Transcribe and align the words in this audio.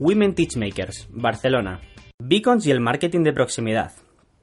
Women 0.00 0.34
Teachmakers, 0.34 1.06
Barcelona. 1.10 1.80
Beacons 2.18 2.66
y 2.66 2.72
el 2.72 2.80
marketing 2.80 3.22
de 3.22 3.32
proximidad. 3.32 3.92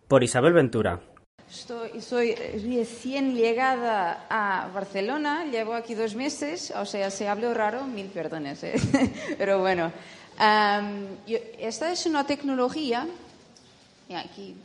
Por 0.07 0.23
Isabel 0.23 0.53
Ventura. 0.53 1.01
Estoy, 1.49 1.99
soy 1.99 2.35
recién 2.35 3.35
llegada 3.35 4.27
a 4.29 4.69
Barcelona, 4.73 5.43
llevo 5.51 5.73
aquí 5.73 5.93
dos 5.93 6.15
meses, 6.15 6.71
o 6.73 6.85
sea, 6.85 7.11
si 7.11 7.25
hablo 7.25 7.53
raro, 7.53 7.85
mil 7.85 8.07
perdones, 8.07 8.63
¿eh? 8.63 8.75
pero 9.37 9.59
bueno. 9.59 9.91
esta 11.59 11.91
es 11.91 12.05
una 12.05 12.25
tecnología, 12.25 13.05
y 14.07 14.13
aquí, 14.13 14.55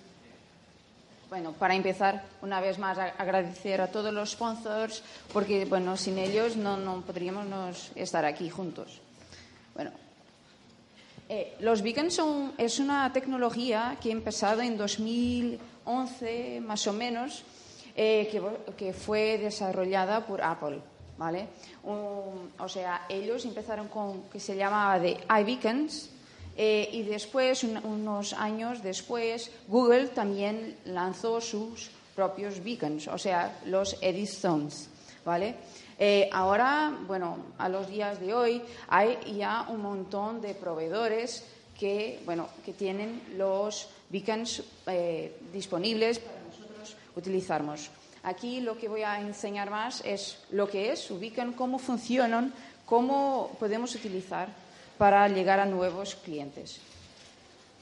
bueno, 1.29 1.53
para 1.55 1.75
empezar, 1.75 2.23
una 2.43 2.61
vez 2.61 2.79
más, 2.79 2.97
agradecer 2.97 3.81
a 3.81 3.89
todos 3.89 4.15
los 4.15 4.31
sponsors, 4.31 5.03
porque, 5.33 5.65
bueno, 5.65 5.97
sin 5.97 6.19
ellos 6.19 6.57
no, 6.57 6.77
no 6.77 7.01
podríamos 7.01 7.91
estar 7.97 8.25
aquí 8.25 8.49
juntos. 8.49 9.01
Bueno, 9.75 9.91
eh, 11.29 11.55
los 11.61 11.83
beacons 11.83 12.15
son, 12.15 12.53
es 12.59 12.79
una 12.79 13.13
tecnología 13.13 13.97
que 14.01 14.11
ha 14.11 14.13
empezado 14.13 14.63
en 14.63 14.77
2011, 14.77 16.61
más 16.61 16.87
o 16.87 16.93
menos, 16.93 17.43
eh, 17.95 18.29
que, 18.77 18.93
fue 18.93 19.39
desarrollada 19.39 20.27
por 20.27 20.43
Apple. 20.43 20.81
¿vale? 21.19 21.49
O 21.85 22.69
sea, 22.69 23.07
ellos 23.09 23.45
empezaron 23.47 23.89
con 23.89 24.23
que 24.31 24.39
se 24.39 24.55
llamaba 24.55 24.99
de 24.99 25.17
iBeacons 25.41 26.11
eh, 26.59 26.89
y 26.93 27.03
después, 27.05 27.65
un- 27.65 27.79
unos 27.85 28.33
años 28.35 28.83
después, 28.83 29.51
Google 29.69 30.09
también 30.09 30.77
lanzó 30.85 31.41
sus 31.41 31.91
propios 32.15 32.63
beacons, 32.63 33.09
o 33.09 33.17
sea, 33.19 33.61
los 33.67 33.97
Edistones. 34.03 34.89
Eh, 35.99 36.29
ahora, 36.33 36.97
bueno, 37.07 37.39
a 37.59 37.69
los 37.69 37.89
días 37.89 38.21
de 38.21 38.33
hoy 38.33 38.63
hay 38.89 39.19
ya 39.37 39.67
un 39.69 39.83
montón 39.83 40.41
de 40.41 40.55
proveedores 40.55 41.45
que, 41.79 42.21
bueno, 42.25 42.49
que 42.65 42.73
tienen 42.73 43.23
los 43.37 43.89
beacons 44.09 44.63
eh, 44.87 45.37
disponibles 45.53 46.21
para 46.21 46.39
nosotros 46.43 46.97
utilizarmos. 47.17 47.91
Aquí 48.23 48.61
lo 48.61 48.79
que 48.79 48.89
voy 48.89 49.03
a 49.03 49.21
enseñar 49.21 49.71
más 49.71 50.01
es 50.05 50.39
lo 50.51 50.69
que 50.69 50.93
es 50.93 51.01
su 51.01 51.19
beacon, 51.19 51.55
cómo 51.55 51.79
funcionan, 51.79 52.53
cómo 52.85 53.57
podemos 53.59 53.95
utilizar 53.97 54.49
para 54.97 55.29
llegar 55.29 55.59
a 55.59 55.67
nuevos 55.67 56.15
clientes. 56.15 56.81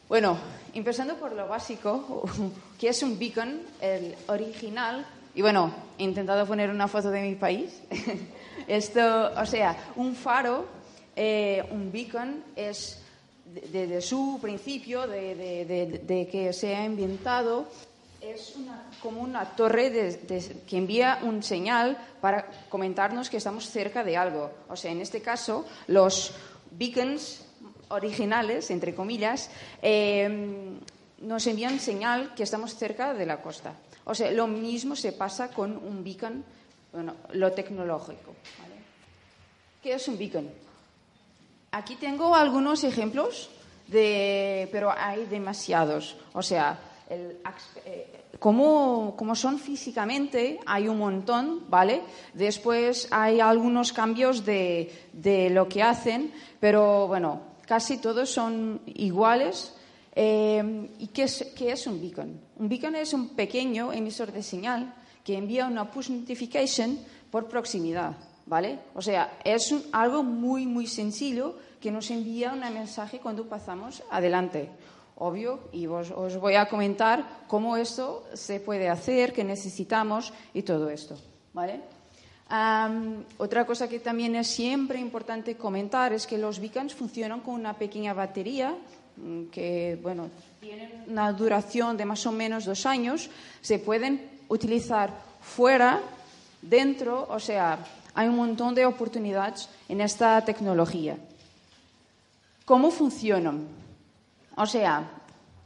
Bueno, 0.08 0.38
empezando 0.72 1.16
por 1.16 1.32
lo 1.32 1.46
básico, 1.48 2.24
que 2.78 2.88
es 2.88 3.02
un 3.02 3.18
beacon, 3.18 3.60
el 3.80 4.14
original, 4.28 5.06
y 5.34 5.42
bueno, 5.42 5.72
he 5.98 6.04
intentado 6.04 6.46
poner 6.46 6.70
una 6.70 6.88
foto 6.88 7.10
de 7.10 7.22
mi 7.22 7.34
país. 7.34 7.82
Esto, 8.68 9.32
o 9.36 9.46
sea, 9.46 9.76
un 9.96 10.14
faro, 10.14 10.66
eh, 11.16 11.62
un 11.70 11.90
beacon 11.92 12.42
es 12.56 13.00
de- 13.44 13.60
desde 13.86 14.00
su 14.00 14.38
principio, 14.40 15.06
de, 15.06 15.34
de- 15.34 15.64
de- 15.64 15.98
de 15.98 16.28
que 16.28 16.52
se 16.52 16.74
ha 16.74 16.84
inventado, 16.84 17.66
es 18.20 18.54
una- 18.56 18.84
como 19.02 19.20
una 19.20 19.44
torre 19.54 19.90
de- 19.90 20.16
de- 20.16 20.62
que 20.66 20.76
envía 20.78 21.18
un 21.22 21.42
señal 21.42 21.98
para 22.22 22.46
comentarnos 22.70 23.28
que 23.28 23.36
estamos 23.36 23.68
cerca 23.68 24.02
de 24.02 24.16
algo. 24.16 24.50
O 24.68 24.76
sea, 24.76 24.92
en 24.92 25.00
este 25.02 25.20
caso, 25.20 25.66
los 25.88 26.32
beacons 26.70 27.44
originales, 27.88 28.70
entre 28.70 28.94
comillas, 28.94 29.50
eh, 29.82 30.78
nos 31.20 31.46
envían 31.46 31.78
señal 31.80 32.34
que 32.34 32.42
estamos 32.42 32.74
cerca 32.76 33.12
de 33.14 33.26
la 33.26 33.42
costa. 33.42 33.74
O 34.04 34.14
sea, 34.14 34.30
lo 34.30 34.46
mismo 34.46 34.96
se 34.96 35.12
pasa 35.12 35.48
con 35.48 35.76
un 35.76 36.04
beacon, 36.04 36.44
bueno, 36.92 37.14
lo 37.32 37.52
tecnológico. 37.52 38.34
¿Qué 39.82 39.94
es 39.94 40.08
un 40.08 40.18
beacon? 40.18 40.50
Aquí 41.72 41.96
tengo 41.96 42.34
algunos 42.34 42.84
ejemplos, 42.84 43.50
de, 43.88 44.68
pero 44.70 44.92
hay 44.92 45.26
demasiados. 45.26 46.16
O 46.32 46.42
sea, 46.42 46.78
el 47.10 47.38
eh, 47.84 48.24
como, 48.38 49.14
como 49.16 49.34
son 49.34 49.58
físicamente, 49.58 50.60
hay 50.66 50.88
un 50.88 50.98
montón, 50.98 51.64
¿vale? 51.68 52.02
Después 52.32 53.08
hay 53.10 53.40
algunos 53.40 53.92
cambios 53.92 54.44
de, 54.44 55.08
de 55.12 55.50
lo 55.50 55.68
que 55.68 55.82
hacen, 55.82 56.32
pero 56.60 57.06
bueno, 57.06 57.40
casi 57.66 57.98
todos 57.98 58.30
son 58.30 58.80
iguales. 58.86 59.74
Eh, 60.14 60.88
¿Y 60.98 61.08
qué 61.08 61.24
es, 61.24 61.52
qué 61.56 61.72
es 61.72 61.86
un 61.86 62.00
beacon? 62.00 62.40
Un 62.56 62.68
beacon 62.68 62.94
es 62.94 63.12
un 63.12 63.30
pequeño 63.30 63.92
emisor 63.92 64.30
de 64.32 64.42
señal 64.42 64.94
que 65.24 65.36
envía 65.36 65.66
una 65.66 65.90
push 65.90 66.10
notification 66.10 66.98
por 67.30 67.48
proximidad, 67.48 68.16
¿vale? 68.46 68.78
O 68.94 69.02
sea, 69.02 69.38
es 69.42 69.74
algo 69.92 70.22
muy, 70.22 70.66
muy 70.66 70.86
sencillo 70.86 71.56
que 71.80 71.90
nos 71.90 72.10
envía 72.10 72.52
un 72.52 72.60
mensaje 72.60 73.18
cuando 73.18 73.48
pasamos 73.48 74.02
adelante. 74.10 74.70
Obvio, 75.16 75.68
y 75.72 75.86
os, 75.86 76.10
os 76.10 76.36
voy 76.36 76.54
a 76.54 76.68
comentar 76.68 77.44
cómo 77.46 77.76
esto 77.76 78.24
se 78.34 78.60
puede 78.60 78.88
hacer, 78.88 79.32
qué 79.32 79.44
necesitamos 79.44 80.32
y 80.52 80.62
todo 80.62 80.90
esto, 80.90 81.16
¿vale? 81.52 81.80
Otra 83.38 83.64
cosa 83.66 83.88
que 83.88 84.00
también 84.00 84.36
es 84.36 84.48
siempre 84.48 84.98
importante 85.00 85.56
comentar 85.56 86.12
es 86.12 86.26
que 86.26 86.38
los 86.38 86.60
beacons 86.60 86.94
funcionan 86.94 87.40
con 87.40 87.54
una 87.54 87.74
pequeña 87.74 88.12
batería 88.12 88.76
que, 89.50 89.98
bueno, 90.02 90.30
tienen 90.60 91.04
una 91.06 91.32
duración 91.32 91.96
de 91.96 92.04
más 92.04 92.26
o 92.26 92.32
menos 92.32 92.64
dos 92.64 92.86
años. 92.86 93.30
Se 93.60 93.78
pueden 93.78 94.30
utilizar 94.48 95.10
fuera, 95.40 96.00
dentro, 96.62 97.26
o 97.28 97.38
sea, 97.38 97.78
hay 98.14 98.28
un 98.28 98.36
montón 98.36 98.74
de 98.74 98.86
oportunidades 98.86 99.68
en 99.88 100.00
esta 100.00 100.42
tecnología. 100.44 101.16
¿Cómo 102.64 102.90
funcionan? 102.90 103.66
O 104.56 104.66
sea, 104.66 105.04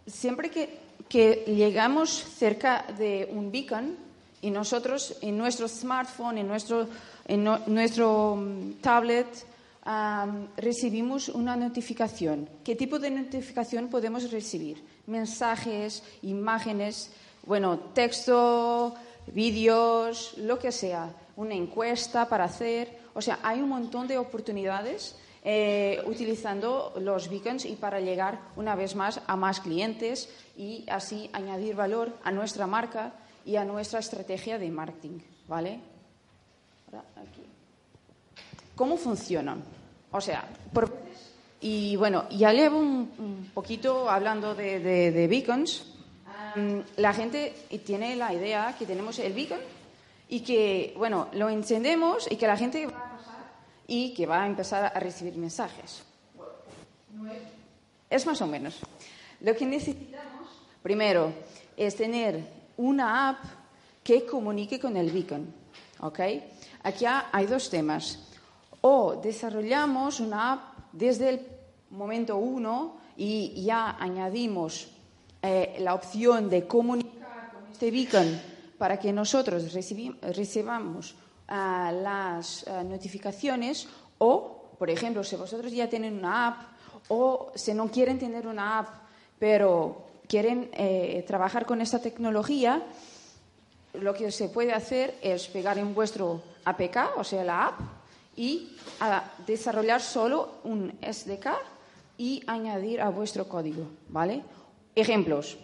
siempre 0.07 0.51
que, 0.51 0.81
que 1.09 1.45
llegamos 1.47 2.11
cerca 2.11 2.85
de 2.99 3.29
un 3.31 3.53
beacon 3.53 3.97
y 4.41 4.51
nosotros 4.51 5.17
en 5.21 5.37
nuestro 5.37 5.69
smartphone, 5.69 6.39
en 6.39 6.49
nuestro, 6.49 6.89
en 7.27 7.45
nuestro 7.67 8.37
mm, 8.37 8.73
tablet, 8.81 9.27
recibimos 10.57 11.31
una 11.31 11.57
notificación. 11.57 12.49
¿Qué 12.63 12.77
tipo 12.77 12.99
de 12.99 13.11
notificación 13.11 13.89
podemos 13.89 14.31
recibir? 14.31 14.85
Mensajes, 15.07 16.03
imágenes, 16.23 17.11
bueno, 17.47 17.79
texto, 17.95 18.95
vídeos, 19.33 20.35
lo 20.37 20.59
que 20.59 20.73
sea, 20.73 21.11
una 21.37 21.55
encuesta 21.55 22.29
para 22.29 22.45
hacer. 22.45 22.99
O 23.15 23.23
sea, 23.23 23.39
hay 23.43 23.61
un 23.61 23.71
montón 23.71 24.07
de 24.07 24.19
oportunidades 24.19 25.17
eh, 25.43 26.03
utilizando 26.05 26.93
los 27.01 27.31
beacons 27.31 27.65
y 27.65 27.77
para 27.77 28.01
llegar 28.01 28.41
una 28.57 28.75
vez 28.75 28.95
más 28.95 29.23
a 29.27 29.37
más 29.37 29.61
clientes 29.61 30.29
y 30.59 30.85
así 30.91 31.31
añadir 31.33 31.75
valor 31.75 32.13
a 32.25 32.31
nuestra 32.31 32.67
marca 32.67 33.15
y 33.47 33.57
a 33.57 33.65
nuestra 33.65 34.01
estrategia 34.01 34.59
de 34.59 34.71
marketing, 34.71 35.21
¿vale? 35.47 35.81
¿Cómo 38.77 38.97
funcionan? 38.99 39.78
O 40.11 40.21
sea, 40.21 40.49
por- 40.73 40.97
y 41.61 41.97
bueno, 41.97 42.29
ya 42.31 42.53
llevo 42.53 42.79
un, 42.79 43.51
poquito 43.53 44.09
hablando 44.09 44.55
de, 44.55 45.27
beacons. 45.29 45.85
Am, 46.55 46.85
la 46.97 47.13
gente 47.13 47.53
tiene 47.85 48.15
la 48.17 48.33
idea 48.33 48.75
que 48.79 48.87
tenemos 48.87 49.19
el 49.19 49.33
beacon 49.33 49.59
y 50.29 50.41
que, 50.41 50.95
bueno, 50.97 51.29
lo 51.33 51.49
encendemos 51.49 52.31
y 52.31 52.37
que 52.37 52.47
la 52.47 52.57
gente 52.57 52.87
va 52.87 52.93
a 52.99 53.17
pasar 53.19 53.51
y 53.87 54.15
que 54.15 54.27
va 54.27 54.43
a 54.43 54.47
empezar 54.47 54.93
a 54.95 55.01
recibir 55.01 55.37
mensajes. 55.37 56.05
Es 58.11 58.25
más 58.27 58.41
o 58.41 58.47
menos. 58.47 58.79
Lo 59.41 59.55
que 59.55 59.67
necesitamos, 59.67 60.49
primero, 60.83 61.33
es 61.77 61.97
tener 61.97 62.43
una 62.77 63.29
app 63.31 63.45
que 64.03 64.25
comunique 64.25 64.81
con 64.81 64.97
el 64.97 65.11
beacon. 65.11 65.53
¿ok? 66.01 66.21
Aquí 66.85 67.05
ha- 67.05 67.29
hay 67.33 67.47
dos 67.47 67.69
temas. 67.69 68.19
O 68.83 69.17
desarrollamos 69.17 70.21
una 70.21 70.53
app 70.53 70.61
desde 70.93 71.29
el 71.31 71.47
momento 71.91 72.37
uno 72.37 72.97
y 73.17 73.63
ya 73.63 73.97
añadimos 73.99 74.89
eh, 75.43 75.77
la 75.81 75.95
opción 75.95 76.49
de 76.49 76.67
comunicar 76.67 77.51
con 77.53 77.71
este 77.71 77.91
beacon 77.91 78.41
para 78.79 78.99
que 78.99 79.13
nosotros 79.13 79.73
recibamos 79.73 81.15
ah, 81.49 81.93
las 81.93 82.67
ah, 82.69 82.83
notificaciones 82.85 83.89
o 84.19 84.59
por 84.79 84.91
ejemplo, 84.91 85.25
si 85.25 85.35
vosotros 85.37 85.73
ya 85.73 85.89
tienen 85.89 86.19
una 86.19 86.47
app 86.47 86.63
o 87.09 87.51
si 87.55 87.75
no 87.75 87.91
quieren 87.91 88.19
tener 88.19 88.47
una 88.47 88.79
app, 88.79 88.89
pero 89.39 90.07
quieren 90.29 90.71
eh, 90.73 91.25
trabajar 91.27 91.67
con 91.67 91.81
esta 91.81 91.99
tecnología, 91.99 92.83
lo 93.95 94.15
que 94.15 94.31
se 94.31 94.49
puede 94.49 94.73
hacer 94.73 95.19
es 95.21 95.49
pegar 95.49 95.79
en 95.79 95.95
vuestro 95.95 96.41
APK, 96.65 97.17
o 97.17 97.25
sea, 97.25 97.43
la 97.43 97.67
app, 97.67 97.81
y 98.39 98.71
desarrollar 99.45 100.01
solo 100.01 100.61
un 100.63 100.93
SDK 101.03 101.49
y 102.17 102.41
añadir 102.47 103.01
a 103.01 103.11
vuestro 103.11 103.49
código, 103.49 103.91
¿vale? 104.09 104.43
Ejemplos. 104.95 105.59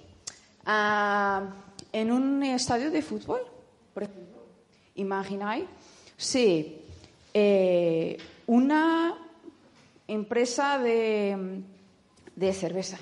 Ah, 0.66 1.54
en 1.92 2.10
un 2.10 2.42
estadio 2.42 2.90
de 2.90 3.00
fútbol, 3.00 3.42
por 3.94 4.02
ejemplo, 4.02 4.42
imagináis 4.96 5.66
eh, 7.32 8.18
una 8.46 9.18
empresa 10.08 10.78
de, 10.78 11.62
de 12.34 12.52
cerveza 12.52 12.98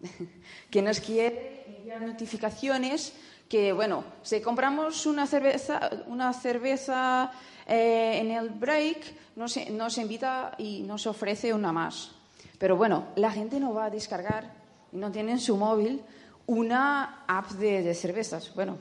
que 0.70 0.80
nos 0.80 1.00
quiere 1.00 1.64
enviar 1.66 2.02
notificaciones 2.02 3.12
que, 3.48 3.72
bueno, 3.72 4.04
si 4.22 4.40
compramos 4.40 5.06
una 5.06 5.26
cerveza, 5.26 5.90
una 6.06 6.32
cerveza 6.32 7.32
eh, 7.66 8.18
en 8.20 8.30
el 8.30 8.50
break, 8.50 9.14
nos, 9.36 9.56
nos 9.70 9.98
invita 9.98 10.54
y 10.58 10.82
nos 10.82 11.06
ofrece 11.06 11.52
una 11.52 11.72
más. 11.72 12.12
Pero 12.58 12.76
bueno, 12.76 13.08
la 13.16 13.30
gente 13.30 13.58
no 13.58 13.74
va 13.74 13.86
a 13.86 13.90
descargar 13.90 14.52
y 14.92 14.96
no 14.96 15.10
tiene 15.10 15.32
en 15.32 15.40
su 15.40 15.56
móvil 15.56 16.02
una 16.46 17.24
app 17.26 17.50
de, 17.52 17.94
cervezas. 17.94 18.54
Bueno, 18.54 18.78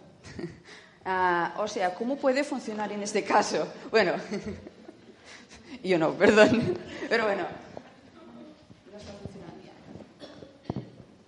ah, 1.05 1.55
o 1.57 1.67
sea, 1.67 1.93
¿cómo 1.93 2.17
puede 2.17 2.43
funcionar 2.43 2.91
en 2.91 3.03
este 3.03 3.23
caso? 3.23 3.67
Bueno, 3.89 4.13
yo 5.83 5.97
no, 5.97 6.13
perdón. 6.13 6.77
Pero 7.09 7.25
bueno, 7.25 7.45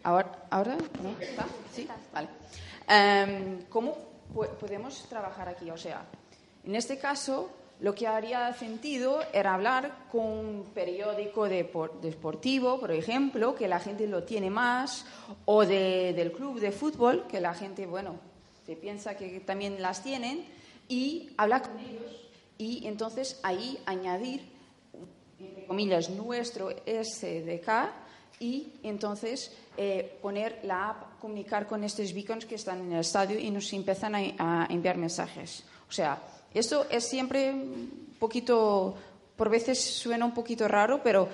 ¿Ahora? 0.03 0.31
¿Ahora? 0.49 0.77
¿No? 1.01 1.15
¿Está? 1.19 1.45
¿Sí? 1.73 1.87
Vale. 2.13 2.27
Em, 2.89 3.63
¿Cómo 3.69 3.95
podemos 4.59 5.07
trabajar 5.07 5.47
aquí? 5.47 5.71
O 5.71 5.77
sea, 5.77 6.03
en 6.65 6.75
este 6.75 6.97
caso, 6.97 7.49
lo 7.79 7.93
que 7.93 8.07
haría 8.07 8.53
sentido 8.53 9.19
era 9.33 9.53
hablar 9.53 10.07
con 10.11 10.25
un 10.25 10.65
periódico 10.73 11.49
deportivo, 11.49 12.79
por 12.79 12.91
ejemplo, 12.91 13.55
que 13.55 13.67
la 13.67 13.79
gente 13.79 14.07
lo 14.07 14.23
tiene 14.23 14.49
más, 14.49 15.05
o 15.45 15.65
del 15.65 16.31
club 16.31 16.59
de 16.61 16.71
fútbol, 16.71 17.25
que 17.27 17.41
la 17.41 17.53
gente, 17.53 17.85
bueno, 17.85 18.15
se 18.65 18.77
piensa 18.77 19.17
que 19.17 19.41
también 19.41 19.81
las 19.81 20.01
tienen, 20.01 20.45
y 20.87 21.31
hablar 21.37 21.63
con 21.63 21.79
ellos 21.79 22.23
y 22.57 22.87
entonces 22.87 23.39
ahí 23.43 23.79
añadir, 23.85 24.47
entre 25.39 25.65
comillas, 25.65 26.09
nuestro 26.09 26.69
SDK 26.69 27.91
y 28.39 28.73
entonces 28.83 29.51
eh, 29.75 30.19
poner 30.21 30.59
la 30.63 30.89
app, 30.89 31.19
comunicar 31.19 31.67
con 31.67 31.83
estos 31.83 32.13
beacons 32.13 32.45
que 32.45 32.55
están 32.55 32.79
en 32.81 32.93
el 32.93 32.99
estadio 32.99 33.39
y 33.39 33.49
nos 33.51 33.71
empiezan 33.73 34.15
a 34.15 34.67
enviar 34.69 34.97
mensajes. 34.97 35.63
O 35.89 35.91
sea, 35.91 36.21
esto 36.53 36.85
es 36.89 37.07
siempre 37.07 37.51
un 37.51 38.15
poquito, 38.19 38.95
por 39.35 39.49
veces 39.49 39.79
suena 39.79 40.25
un 40.25 40.33
poquito 40.33 40.67
raro, 40.67 41.01
pero 41.03 41.29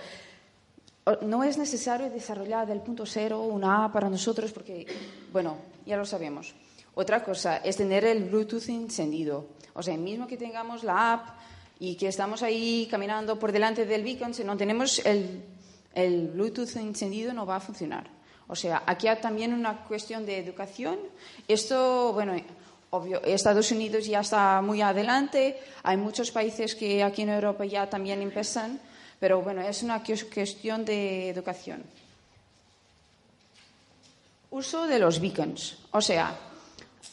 no 1.21 1.44
es 1.44 1.57
necesario 1.57 2.10
desarrollar 2.10 2.68
del 2.68 2.81
punto 2.81 3.06
cero 3.06 3.42
una 3.42 3.86
app 3.86 3.94
para 3.94 4.10
nosotros 4.10 4.51
porque, 4.51 4.86
bueno, 5.31 5.57
ya 5.86 5.98
lo 5.98 6.06
sabemos. 6.06 6.54
Otra 6.95 7.24
cosa 7.24 7.57
es 7.57 7.77
tener 7.77 8.06
el 8.06 8.25
Bluetooth 8.25 8.69
encendido. 8.69 9.48
O 9.74 9.81
sea, 9.81 9.95
mismo 9.98 10.27
que 10.27 10.38
tengamos 10.38 10.83
la 10.83 11.13
app 11.13 11.30
y 11.80 11.95
que 11.95 12.07
estamos 12.07 12.44
ahí 12.44 12.88
caminando 12.92 13.39
por 13.39 13.51
delante 13.51 13.86
del 13.86 14.04
beacon, 14.04 14.33
si 14.33 14.44
no 14.44 14.57
tenemos 14.57 15.00
el, 15.06 15.44
el 15.95 16.27
Bluetooth 16.27 16.75
encendido 16.75 17.33
no 17.33 17.45
va 17.45 17.57
a 17.57 17.60
funcionar. 17.60 18.10
O 18.48 18.56
sea, 18.56 18.83
aquí 18.86 19.07
hay 19.07 19.22
también 19.22 19.54
una 19.54 19.83
cuestión 19.83 20.25
de 20.25 20.39
educación. 20.39 20.98
Esto, 21.48 22.12
bueno, 22.13 22.33
Obvio, 22.91 23.21
Estados 23.24 23.71
Unidos 23.71 24.07
ya 24.07 24.21
está 24.21 24.62
muy 24.62 24.81
adelante, 24.81 25.59
hay 25.83 25.95
muchos 25.95 26.31
países 26.31 26.74
que 26.74 27.03
aquí 27.03 27.21
en 27.21 27.30
Europa 27.30 27.63
ya 27.63 27.88
también 27.88 28.19
empiezan, 28.21 28.80
pero 29.19 29.41
bueno, 29.41 29.62
es 29.62 29.83
una 29.83 30.01
cuestión 30.01 30.86
de 30.86 31.30
educación. 31.30 31.83
Uso 34.50 34.88
de 34.88 34.97
los 34.97 35.19
beacons, 35.21 35.77
o 35.91 36.01
sea, 36.01 36.36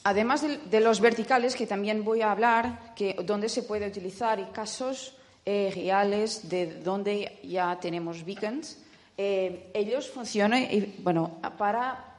además 0.05 0.41
de, 0.43 0.81
los 0.81 1.01
verticales, 1.01 1.55
que 1.55 1.67
también 1.67 2.03
voy 2.03 2.23
a 2.23 2.33
hablar, 2.33 2.95
que 2.95 3.15
donde 3.25 3.51
se 3.51 3.63
puede 3.63 3.87
utilizar 3.87 4.41
y 4.41 4.45
casos 4.45 5.13
eh, 5.45 5.71
reales 5.75 6.49
de 6.49 6.81
donde 6.81 7.39
ya 7.43 7.79
tenemos 7.79 8.25
beacons, 8.25 8.79
eh, 9.19 9.71
ellos 9.75 10.09
funcionan, 10.09 10.67
bueno, 11.01 11.39
para 11.59 12.16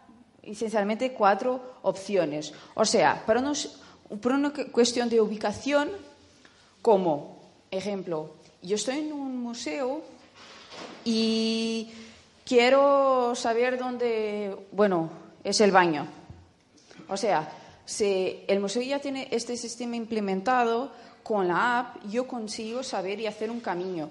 esencialmente 0.51 1.13
cuatro 1.13 1.77
opciones. 1.83 2.53
O 2.75 2.85
sea, 2.85 3.23
para 3.25 3.41
por 4.21 4.31
una 4.31 4.53
cuestión 4.71 5.09
de 5.09 5.21
ubicación, 5.21 5.89
como 6.81 7.41
ejemplo, 7.71 8.31
yo 8.61 8.75
estoy 8.75 8.99
en 8.99 9.13
un 9.13 9.37
museo 9.41 10.01
y 11.03 11.89
quiero 12.45 13.33
saber 13.35 13.77
dónde, 13.77 14.55
bueno, 14.71 15.09
es 15.43 15.61
el 15.61 15.71
baño. 15.71 16.07
O 17.09 17.17
sea, 17.17 17.49
si 17.85 18.43
el 18.47 18.59
museo 18.59 18.81
ya 18.81 18.99
tiene 18.99 19.27
este 19.31 19.55
sistema 19.57 19.95
implementado, 19.95 20.91
con 21.27 21.49
la 21.49 21.79
app 21.79 22.05
yo 22.09 22.25
consigo 22.25 22.83
saber 22.83 23.19
y 23.19 23.27
hacer 23.27 23.51
un 23.51 23.59
camino. 23.59 24.09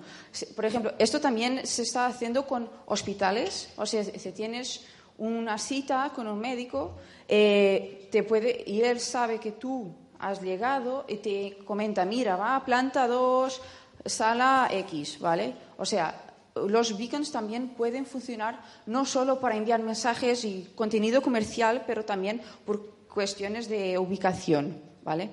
Por 0.54 0.66
ejemplo, 0.66 0.92
esto 0.98 1.18
también 1.18 1.66
se 1.66 1.80
está 1.82 2.06
haciendo 2.06 2.46
con 2.46 2.68
hospitales. 2.84 3.70
O 3.76 3.86
sea, 3.86 4.04
si 4.04 4.32
tienes 4.32 4.82
una 5.18 5.58
cita 5.58 6.12
con 6.14 6.26
un 6.26 6.38
médico, 6.38 6.96
eh, 7.28 8.08
te 8.10 8.22
puede, 8.22 8.64
y 8.66 8.82
él 8.82 9.00
sabe 9.00 9.38
que 9.38 9.52
tú 9.52 9.94
has 10.18 10.40
llegado 10.42 11.04
y 11.08 11.16
te 11.16 11.58
comenta, 11.64 12.04
mira, 12.04 12.36
va 12.36 12.56
a 12.56 12.64
planta 12.64 13.06
2, 13.06 13.60
sala 14.04 14.68
X, 14.70 15.18
¿vale? 15.20 15.54
O 15.78 15.84
sea, 15.84 16.22
los 16.54 16.96
beacons 16.96 17.30
también 17.32 17.68
pueden 17.70 18.06
funcionar 18.06 18.60
no 18.86 19.04
solo 19.04 19.40
para 19.40 19.56
enviar 19.56 19.82
mensajes 19.82 20.44
y 20.44 20.70
contenido 20.74 21.20
comercial, 21.20 21.84
pero 21.86 22.04
también 22.04 22.40
por 22.64 22.96
cuestiones 23.06 23.68
de 23.68 23.98
ubicación, 23.98 24.80
¿vale? 25.02 25.30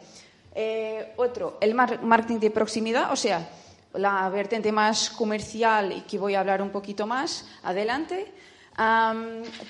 Eh, 0.56 1.14
otro, 1.18 1.58
el 1.62 1.74
marketing 1.74 2.40
de 2.40 2.52
proximidad, 2.52 3.12
o 3.12 3.16
sea, 3.16 3.50
la 3.94 4.28
vertiente 4.30 4.72
más 4.72 5.10
comercial 5.10 5.92
y 5.92 6.02
que 6.02 6.20
voy 6.20 6.36
a 6.36 6.40
hablar 6.40 6.62
un 6.62 6.70
poquito 6.70 7.06
más 7.08 7.48
adelante 7.64 8.32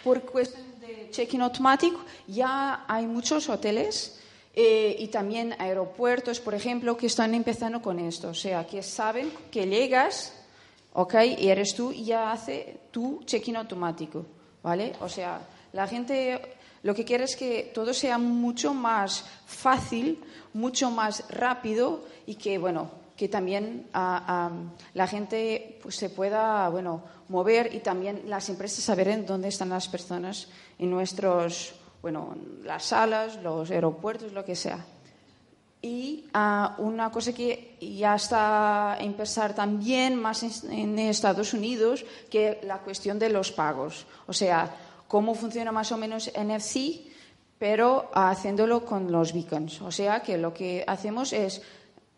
por 0.04 0.22
cuestión 0.22 0.80
de 0.80 1.10
check-in 1.12 1.42
automático, 1.42 2.00
ya 2.28 2.86
hay 2.88 3.06
muchos 3.06 3.50
hoteles 3.50 4.20
eh, 4.56 4.96
y 5.00 5.08
también 5.08 5.56
aeropuertos, 5.58 6.40
por 6.40 6.54
ejemplo, 6.54 6.96
que 6.96 7.08
están 7.08 7.34
empezando 7.34 7.82
con 7.82 8.00
esto. 8.00 8.30
O 8.30 8.34
sea, 8.34 8.66
que 8.66 8.84
saben 8.84 9.32
que 9.52 9.66
llegas, 9.66 10.34
¿ok? 10.94 11.16
Y 11.40 11.50
eres 11.50 11.76
tú 11.76 11.92
y 11.92 12.06
ya 12.06 12.32
hace 12.32 12.78
tu 12.92 13.24
check-in 13.26 13.58
automático, 13.58 14.26
¿vale? 14.62 14.94
O 15.02 15.10
sea, 15.10 15.42
la 15.74 15.88
gente 15.88 16.58
lo 16.84 16.94
que 16.94 17.06
quiere 17.06 17.24
es 17.24 17.36
que 17.36 17.72
todo 17.74 17.94
sea 17.94 18.18
mucho 18.18 18.74
más 18.74 19.26
fácil, 19.46 20.22
mucho 20.54 20.92
más 20.92 21.24
rápido 21.30 22.04
y 22.28 22.36
que, 22.36 22.58
bueno, 22.58 22.92
que 23.24 23.30
también 23.30 23.88
la 23.94 25.08
gente 25.08 25.80
pues, 25.82 25.96
se 25.96 26.10
pueda, 26.10 26.68
bueno, 26.68 27.04
mover 27.30 27.74
y 27.74 27.80
también 27.80 28.24
las 28.28 28.50
empresas 28.50 28.84
saber 28.84 29.26
dónde 29.26 29.48
están 29.48 29.70
las 29.70 29.88
personas 29.88 30.50
en 30.78 30.92
nuestros, 30.92 31.74
bueno, 32.02 32.36
las 32.64 32.84
salas, 32.84 33.42
los 33.42 33.72
aeropuertos, 33.72 34.34
lo 34.34 34.44
que 34.44 34.58
sea. 34.58 34.86
Y 35.82 36.26
ah, 36.34 36.76
una 36.80 37.12
cosa 37.12 37.32
que 37.32 37.78
ya 37.80 38.16
está 38.16 38.96
a 38.96 38.98
empezar 39.00 39.56
también 39.56 40.18
más 40.18 40.44
en, 40.66 41.00
Estados 41.00 41.54
Unidos, 41.54 42.04
que 42.30 42.60
la 42.64 42.80
cuestión 42.80 43.20
de 43.20 43.30
los 43.30 43.54
pagos. 43.54 44.06
O 44.28 44.34
sea, 44.34 44.70
cómo 45.08 45.34
funciona 45.34 45.72
más 45.72 45.94
o 45.94 45.98
menos 45.98 46.30
NFC, 46.36 47.08
pero 47.58 48.12
haciéndolo 48.14 48.84
con 48.84 49.14
los 49.14 49.32
beacons. 49.32 49.82
O 49.82 49.92
sea, 49.92 50.22
que 50.22 50.38
lo 50.38 50.54
que 50.54 50.84
hacemos 50.86 51.32
es, 51.32 51.62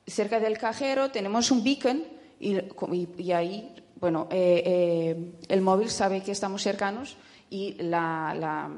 cerca 0.08 0.40
del 0.40 0.58
cajero 0.58 1.12
tenemos 1.12 1.52
un 1.52 1.64
beacon 1.64 2.04
y, 2.40 3.32
ahí 3.32 3.76
bueno, 4.00 4.28
eh, 4.30 4.62
eh, 4.66 5.34
el 5.48 5.62
móvil 5.62 5.90
sabe 5.90 6.22
que 6.22 6.32
estamos 6.32 6.62
cercanos 6.62 7.18
y 7.50 7.74
la, 7.80 8.70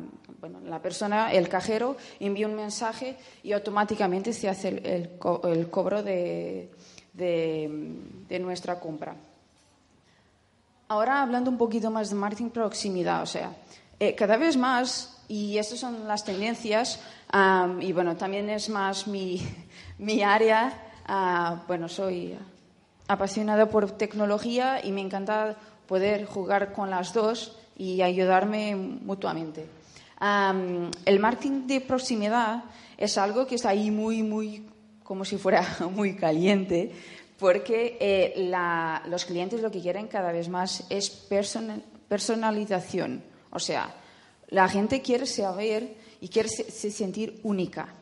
persona, 0.82 1.32
el 1.32 1.50
cajero, 1.50 1.98
envía 2.20 2.48
un 2.48 2.56
mensaje 2.56 3.18
y 3.44 3.52
automáticamente 3.54 4.32
se 4.34 4.48
hace 4.48 4.70
el, 4.70 5.18
cobro 5.18 6.04
de, 6.04 6.70
nuestra 8.40 8.80
compra. 8.80 9.16
Ahora 10.90 11.24
hablando 11.24 11.50
un 11.50 11.58
poquito 11.58 11.90
más 11.92 12.10
de 12.10 12.16
marketing 12.16 12.50
proximidad, 12.50 13.24
o 13.24 13.26
sea, 13.26 13.52
eh, 14.00 14.16
cada 14.16 14.38
vez 14.38 14.56
más, 14.56 15.24
y 15.28 15.58
estas 15.58 15.80
son 15.80 16.08
las 16.08 16.24
tendencias, 16.24 17.00
y 17.82 17.92
bueno, 17.92 18.16
también 18.16 18.50
es 18.50 18.70
más 18.70 19.08
mi, 19.08 19.42
mi 19.98 20.24
área, 20.24 20.87
ah, 21.08 21.64
bueno, 21.68 21.88
soy 21.88 22.38
apasionada 23.08 23.70
por 23.70 23.92
tecnología 23.92 24.84
y 24.84 24.92
me 24.92 25.02
encanta 25.02 25.56
poder 25.88 26.26
jugar 26.26 26.74
con 26.74 26.90
las 26.90 27.14
dos 27.14 27.58
y 27.78 28.02
ayudarme 28.02 28.76
mutuamente. 28.76 29.66
el 30.20 31.20
marketing 31.20 31.68
de 31.68 31.82
proximidad 31.82 32.64
es 32.98 33.18
algo 33.18 33.46
que 33.46 33.56
está 33.56 33.70
ahí 33.70 33.92
muy, 33.92 34.24
muy, 34.24 34.66
como 35.04 35.24
si 35.24 35.38
fuera 35.38 35.66
muy 35.92 36.16
caliente, 36.16 36.92
porque 37.38 37.98
eh, 38.00 38.52
los 39.08 39.26
clientes 39.26 39.62
lo 39.62 39.72
que 39.72 39.82
quieren 39.82 40.08
cada 40.08 40.32
vez 40.32 40.50
más 40.50 40.86
es 40.90 41.10
personalización. 42.10 43.24
O 43.52 43.60
sea, 43.60 43.94
la 44.50 44.68
gente 44.68 45.02
quiere 45.02 45.26
saber 45.26 45.96
y 46.20 46.30
quiere 46.30 46.50
se, 46.50 46.92
sentir 46.92 47.40
única. 47.44 47.94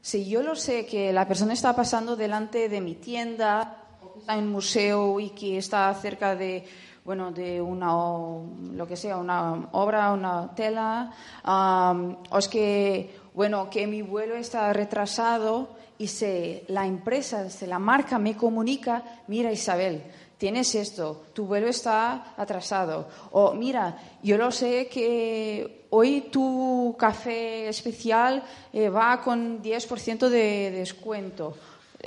Si 0.00 0.28
yo 0.28 0.42
lo 0.42 0.54
sé 0.54 0.86
que 0.86 1.12
la 1.12 1.26
persona 1.26 1.52
está 1.52 1.74
pasando 1.74 2.16
delante 2.16 2.68
de 2.68 2.80
mi 2.80 2.94
tienda, 2.94 3.84
o 4.02 4.18
está 4.20 4.34
en 4.34 4.44
un 4.44 4.52
museo 4.52 5.20
y 5.20 5.30
que 5.30 5.58
está 5.58 5.92
cerca 5.94 6.34
de 6.34 6.64
bueno, 7.08 7.32
de 7.32 7.58
una, 7.58 7.86
lo 7.86 8.86
que 8.86 8.94
sea, 8.94 9.16
una 9.16 9.70
obra, 9.72 10.12
una 10.12 10.54
tela, 10.54 11.10
o 11.42 12.38
es 12.38 12.48
que, 12.48 13.16
bueno, 13.32 13.70
que 13.70 13.86
mi 13.86 14.02
vuelo 14.02 14.36
está 14.36 14.70
retrasado 14.74 15.70
y 15.96 16.08
se, 16.08 16.66
la 16.68 16.86
empresa, 16.86 17.48
se 17.48 17.66
la 17.66 17.78
marca 17.78 18.18
me 18.18 18.36
comunica, 18.36 19.02
mira 19.26 19.50
Isabel, 19.50 20.02
tienes 20.38 20.74
esto, 20.74 21.24
tu 21.34 21.46
vuelo 21.46 21.68
está 21.68 22.34
atrasado. 22.36 23.08
O 23.32 23.52
mira, 23.52 23.98
yo 24.22 24.38
lo 24.38 24.50
sé 24.50 24.86
que 24.86 25.86
hoy 25.90 26.28
tu 26.32 26.96
café 26.98 27.68
especial 27.68 28.42
eh, 28.72 28.88
va 28.88 29.20
con 29.20 29.62
10% 29.62 30.28
de 30.28 30.70
descuento. 30.70 31.56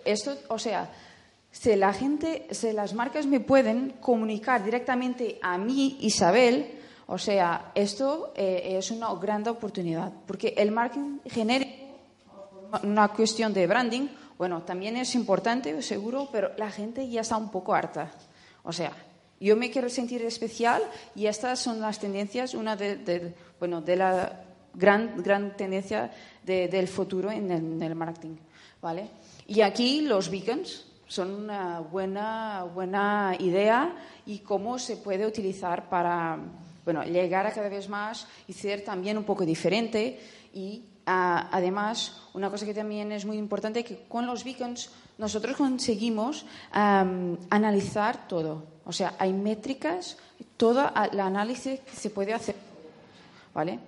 Esto, 0.05 0.35
o 0.47 0.57
sea, 0.57 0.89
si 1.51 1.75
la 1.75 1.93
gente, 1.93 2.47
si 2.51 2.71
las 2.71 2.93
marcas 2.93 3.25
me 3.25 3.41
pueden 3.41 3.95
comunicar 3.99 4.63
directamente 4.63 5.37
a 5.41 5.57
mí, 5.57 5.97
Isabel, 6.01 6.79
o 7.07 7.17
sea, 7.17 7.71
esto 7.75 8.31
eh, 8.35 8.77
es 8.77 8.89
una 8.91 9.13
gran 9.15 9.45
oportunidad, 9.49 10.13
porque 10.25 10.53
el 10.57 10.71
marketing 10.71 11.19
genérico, 11.25 11.99
una 12.83 13.09
cuestión 13.09 13.53
de 13.53 13.67
branding, 13.67 14.07
bueno, 14.41 14.63
también 14.63 14.97
es 14.97 15.13
importante, 15.13 15.79
seguro, 15.83 16.27
pero 16.31 16.49
la 16.57 16.71
gente 16.71 17.07
ya 17.07 17.21
está 17.21 17.37
un 17.37 17.51
poco 17.51 17.75
harta. 17.75 18.09
O 18.63 18.73
sea, 18.73 18.91
yo 19.39 19.55
me 19.55 19.69
quiero 19.69 19.87
sentir 19.87 20.23
especial 20.23 20.81
y 21.13 21.27
estas 21.27 21.59
son 21.59 21.79
las 21.79 21.99
tendencias, 21.99 22.55
una 22.55 22.75
de, 22.75 23.35
bueno, 23.59 23.81
de 23.81 23.95
la 23.95 24.43
gran, 24.73 25.21
gran 25.21 25.55
tendencia 25.55 26.09
del 26.43 26.87
futuro 26.87 27.29
en 27.29 27.83
el, 27.83 27.93
marketing, 27.93 28.37
¿vale? 28.81 29.09
Y 29.45 29.61
aquí 29.61 30.01
los 30.01 30.31
beacons 30.31 30.87
son 31.05 31.29
una 31.29 31.79
buena, 31.81 32.63
buena 32.63 33.35
idea 33.37 33.95
y 34.25 34.39
cómo 34.39 34.79
se 34.79 34.97
puede 34.97 35.27
utilizar 35.27 35.87
para, 35.87 36.39
bueno, 36.83 37.03
llegar 37.03 37.45
a 37.45 37.51
cada 37.51 37.69
vez 37.69 37.87
más 37.87 38.25
y 38.47 38.53
ser 38.53 38.83
también 38.83 39.19
un 39.19 39.23
poco 39.23 39.45
diferente 39.45 40.19
y 40.51 40.85
además, 41.05 42.21
una 42.33 42.49
cosa 42.49 42.65
que 42.65 42.73
también 42.73 43.11
es 43.11 43.25
muy 43.25 43.37
importante 43.37 43.79
es 43.79 43.85
que 43.85 44.05
con 44.07 44.25
los 44.25 44.43
beacons 44.43 44.89
nosotros 45.17 45.55
conseguimos 45.57 46.45
analizar 46.71 48.27
todo. 48.27 48.63
O 48.85 48.91
sea, 48.91 49.15
hay 49.19 49.33
métricas, 49.33 50.17
todo 50.57 50.89
el 51.11 51.19
análisis 51.19 51.79
que 51.79 51.95
se 51.95 52.09
puede 52.09 52.33
hacer. 52.33 52.55
¿Vale? 53.53 53.79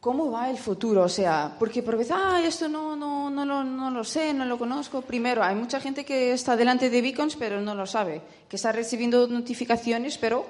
¿Cómo 0.00 0.30
va 0.30 0.48
el 0.48 0.56
futuro? 0.56 1.02
O 1.02 1.08
sea, 1.10 1.54
porque 1.58 1.82
por 1.82 1.98
veces, 1.98 2.16
ah, 2.16 2.40
esto 2.42 2.68
no, 2.68 2.96
no, 2.96 3.28
no, 3.28 3.44
lo, 3.44 3.62
no 3.62 3.90
lo 3.90 4.02
sé, 4.02 4.32
no 4.32 4.46
lo 4.46 4.58
conozco. 4.58 5.02
Primero, 5.02 5.42
hay 5.42 5.54
mucha 5.54 5.78
gente 5.78 6.06
que 6.06 6.32
está 6.32 6.56
delante 6.56 6.88
de 6.88 7.02
beacons, 7.02 7.36
pero 7.36 7.60
no 7.60 7.74
lo 7.74 7.86
sabe, 7.86 8.22
que 8.48 8.56
está 8.56 8.72
recibiendo 8.72 9.26
notificaciones, 9.26 10.16
pero 10.16 10.46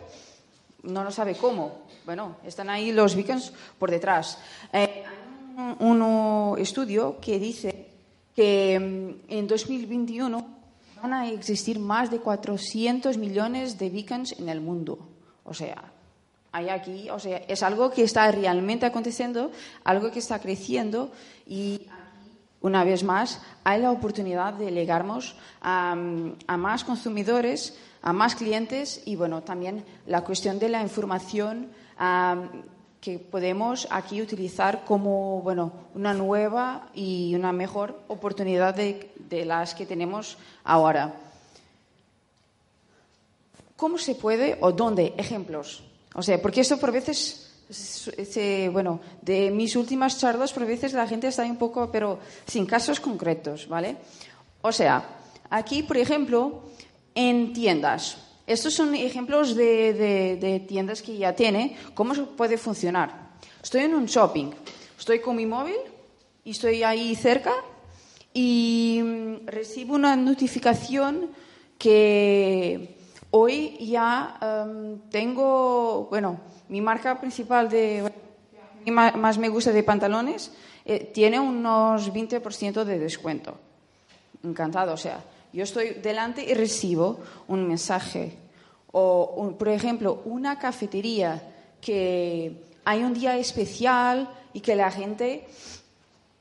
no 0.83 1.05
lo 1.05 1.11
sabe 1.11 1.35
cómo. 1.35 1.83
Bueno, 2.05 2.37
están 2.45 2.71
ahí 2.71 2.93
los 2.93 3.15
beacons 3.15 3.53
por 3.79 3.91
detrás. 3.91 4.39
Eh, 4.73 5.05
hay 5.07 5.77
un, 5.81 6.57
estudio 6.59 7.19
que 7.21 7.39
dice 7.39 7.89
que 8.35 8.79
mm, 8.79 9.33
en 9.33 9.47
2021 9.47 10.47
van 11.03 11.13
a 11.13 11.29
existir 11.29 11.79
más 11.79 12.11
de 12.11 12.21
400 12.21 13.17
millones 13.17 13.79
de 13.79 13.91
beacons 13.91 14.33
en 14.39 14.49
el 14.49 14.61
mundo. 14.61 14.99
O 15.45 15.55
sea, 15.55 15.93
hay 16.53 16.69
aquí, 16.69 17.09
o 17.11 17.19
sea, 17.19 17.39
es 17.49 17.63
algo 17.63 17.91
que 17.91 18.03
está 18.03 18.31
realmente 18.31 18.87
aconteciendo, 18.87 19.51
algo 19.85 20.11
que 20.11 20.19
está 20.19 20.39
creciendo 20.39 21.11
y 21.47 21.87
una 22.61 22.85
vez 22.85 23.03
más, 23.03 23.41
hay 23.65 23.81
la 23.81 23.91
oportunidad 23.91 24.53
de 24.53 24.71
llegarnos 24.71 25.35
a, 25.63 25.93
a, 25.93 26.57
más 26.57 26.85
consumidores, 26.85 27.79
a 28.03 28.13
más 28.13 28.35
clientes 28.35 29.03
y, 29.05 29.17
bueno, 29.17 29.43
también 29.43 29.85
la 30.07 30.23
cuestión 30.23 30.59
de 30.59 30.69
la 30.69 30.83
información 30.83 31.69
que 33.01 33.19
podemos 33.19 33.89
aquí 33.91 34.21
utilizar 34.21 34.85
como 34.85 35.41
bueno, 35.43 35.73
una 35.95 36.13
nueva 36.13 36.89
y 36.95 37.35
una 37.35 37.53
mejor 37.53 37.99
oportunidad 38.09 38.75
de, 38.75 39.45
las 39.45 39.75
que 39.75 39.87
tenemos 39.87 40.37
ahora. 40.65 41.15
¿Cómo 43.77 43.97
se 43.97 44.15
puede 44.15 44.59
o 44.61 44.73
dónde? 44.73 45.15
Ejemplos. 45.17 45.83
O 46.15 46.23
sea, 46.23 46.41
porque 46.43 46.61
esto 46.61 46.79
por 46.79 46.93
veces, 46.93 47.53
bueno, 48.73 49.01
de 49.23 49.51
mis 49.51 49.77
últimas 49.77 50.19
charlas, 50.19 50.53
por 50.53 50.67
veces 50.67 50.93
la 50.93 51.07
gente 51.07 51.29
está 51.29 51.45
un 51.45 51.57
poco, 51.57 51.91
pero 51.91 52.19
sin 52.47 52.67
casos 52.67 53.01
concretos, 53.01 53.69
¿vale? 53.69 53.97
O 54.61 54.73
sea, 54.73 55.03
aquí, 55.49 55.83
por 55.83 55.97
ejemplo, 55.97 56.65
en 57.15 57.53
tiendas. 57.53 58.19
Estos 58.47 58.75
son 58.75 58.95
ejemplos 58.95 59.55
de, 59.55 60.65
tiendas 60.67 61.03
que 61.03 61.17
ya 61.17 61.35
tiene. 61.35 61.77
¿Cómo 61.95 62.15
puede 62.37 62.59
funcionar? 62.59 63.31
Estoy 63.63 63.83
en 63.83 63.95
un 63.95 64.07
shopping, 64.07 64.51
estoy 64.99 65.21
con 65.21 65.37
mi 65.37 65.47
móvil 65.47 65.77
y 66.45 66.51
estoy 66.51 66.83
ahí 66.83 67.15
cerca 67.15 67.53
y 68.33 69.01
mm, 69.03 69.47
recibo 69.47 69.95
una 69.95 70.17
notificación 70.17 71.31
que 71.79 72.97
hoy 73.31 73.77
ya 73.81 74.39
em, 74.41 74.99
tengo, 75.11 76.07
bueno, 76.11 76.41
mi 76.69 76.81
marca 76.81 77.21
principal 77.21 77.69
de 77.69 78.11
más 78.91 79.39
me 79.39 79.49
gusta 79.49 79.73
de 79.73 79.83
pantalones 79.83 80.53
eh, 80.85 81.11
tiene 81.13 81.39
unos 81.39 82.13
20% 82.13 82.85
de 82.85 82.99
descuento. 82.99 83.55
Encantado, 84.43 84.95
o 84.95 84.97
sea, 84.97 85.23
yo 85.53 85.65
estoy 85.65 85.91
delante 86.03 86.45
y 86.45 86.55
recibo 86.55 87.21
un 87.49 87.67
mensaje. 87.67 88.37
O, 88.93 89.55
por 89.59 89.69
ejemplo, 89.69 90.23
una 90.25 90.59
cafetería 90.59 91.43
que 91.81 92.65
hay 92.85 93.03
un 93.03 93.15
día 93.15 93.37
especial 93.37 94.29
y 94.53 94.61
que 94.61 94.75
la 94.75 94.91
gente, 94.91 95.47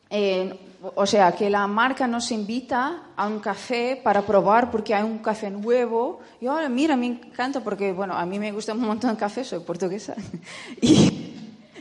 eh, 0.10 0.58
o 0.96 1.06
sea, 1.06 1.32
que 1.34 1.50
la 1.50 1.68
marca 1.68 2.08
nos 2.08 2.32
invita 2.32 3.12
a 3.16 3.28
un 3.28 3.40
café 3.40 4.00
para 4.04 4.24
probar 4.24 4.72
porque 4.72 4.96
hay 4.96 5.04
un 5.04 5.20
café 5.20 5.50
nuevo. 5.52 6.22
Y 6.42 6.48
ahora, 6.48 6.70
mira, 6.70 6.96
me 6.96 7.08
encanta 7.08 7.62
porque, 7.62 7.94
bueno, 7.94 8.16
a 8.16 8.26
mí 8.26 8.40
me 8.40 8.52
gusta 8.52 8.74
un 8.74 8.82
montón 8.82 9.12
el 9.12 9.18
café, 9.18 9.44
soy 9.44 9.60
portuguesa. 9.60 10.16
y, 10.82 11.22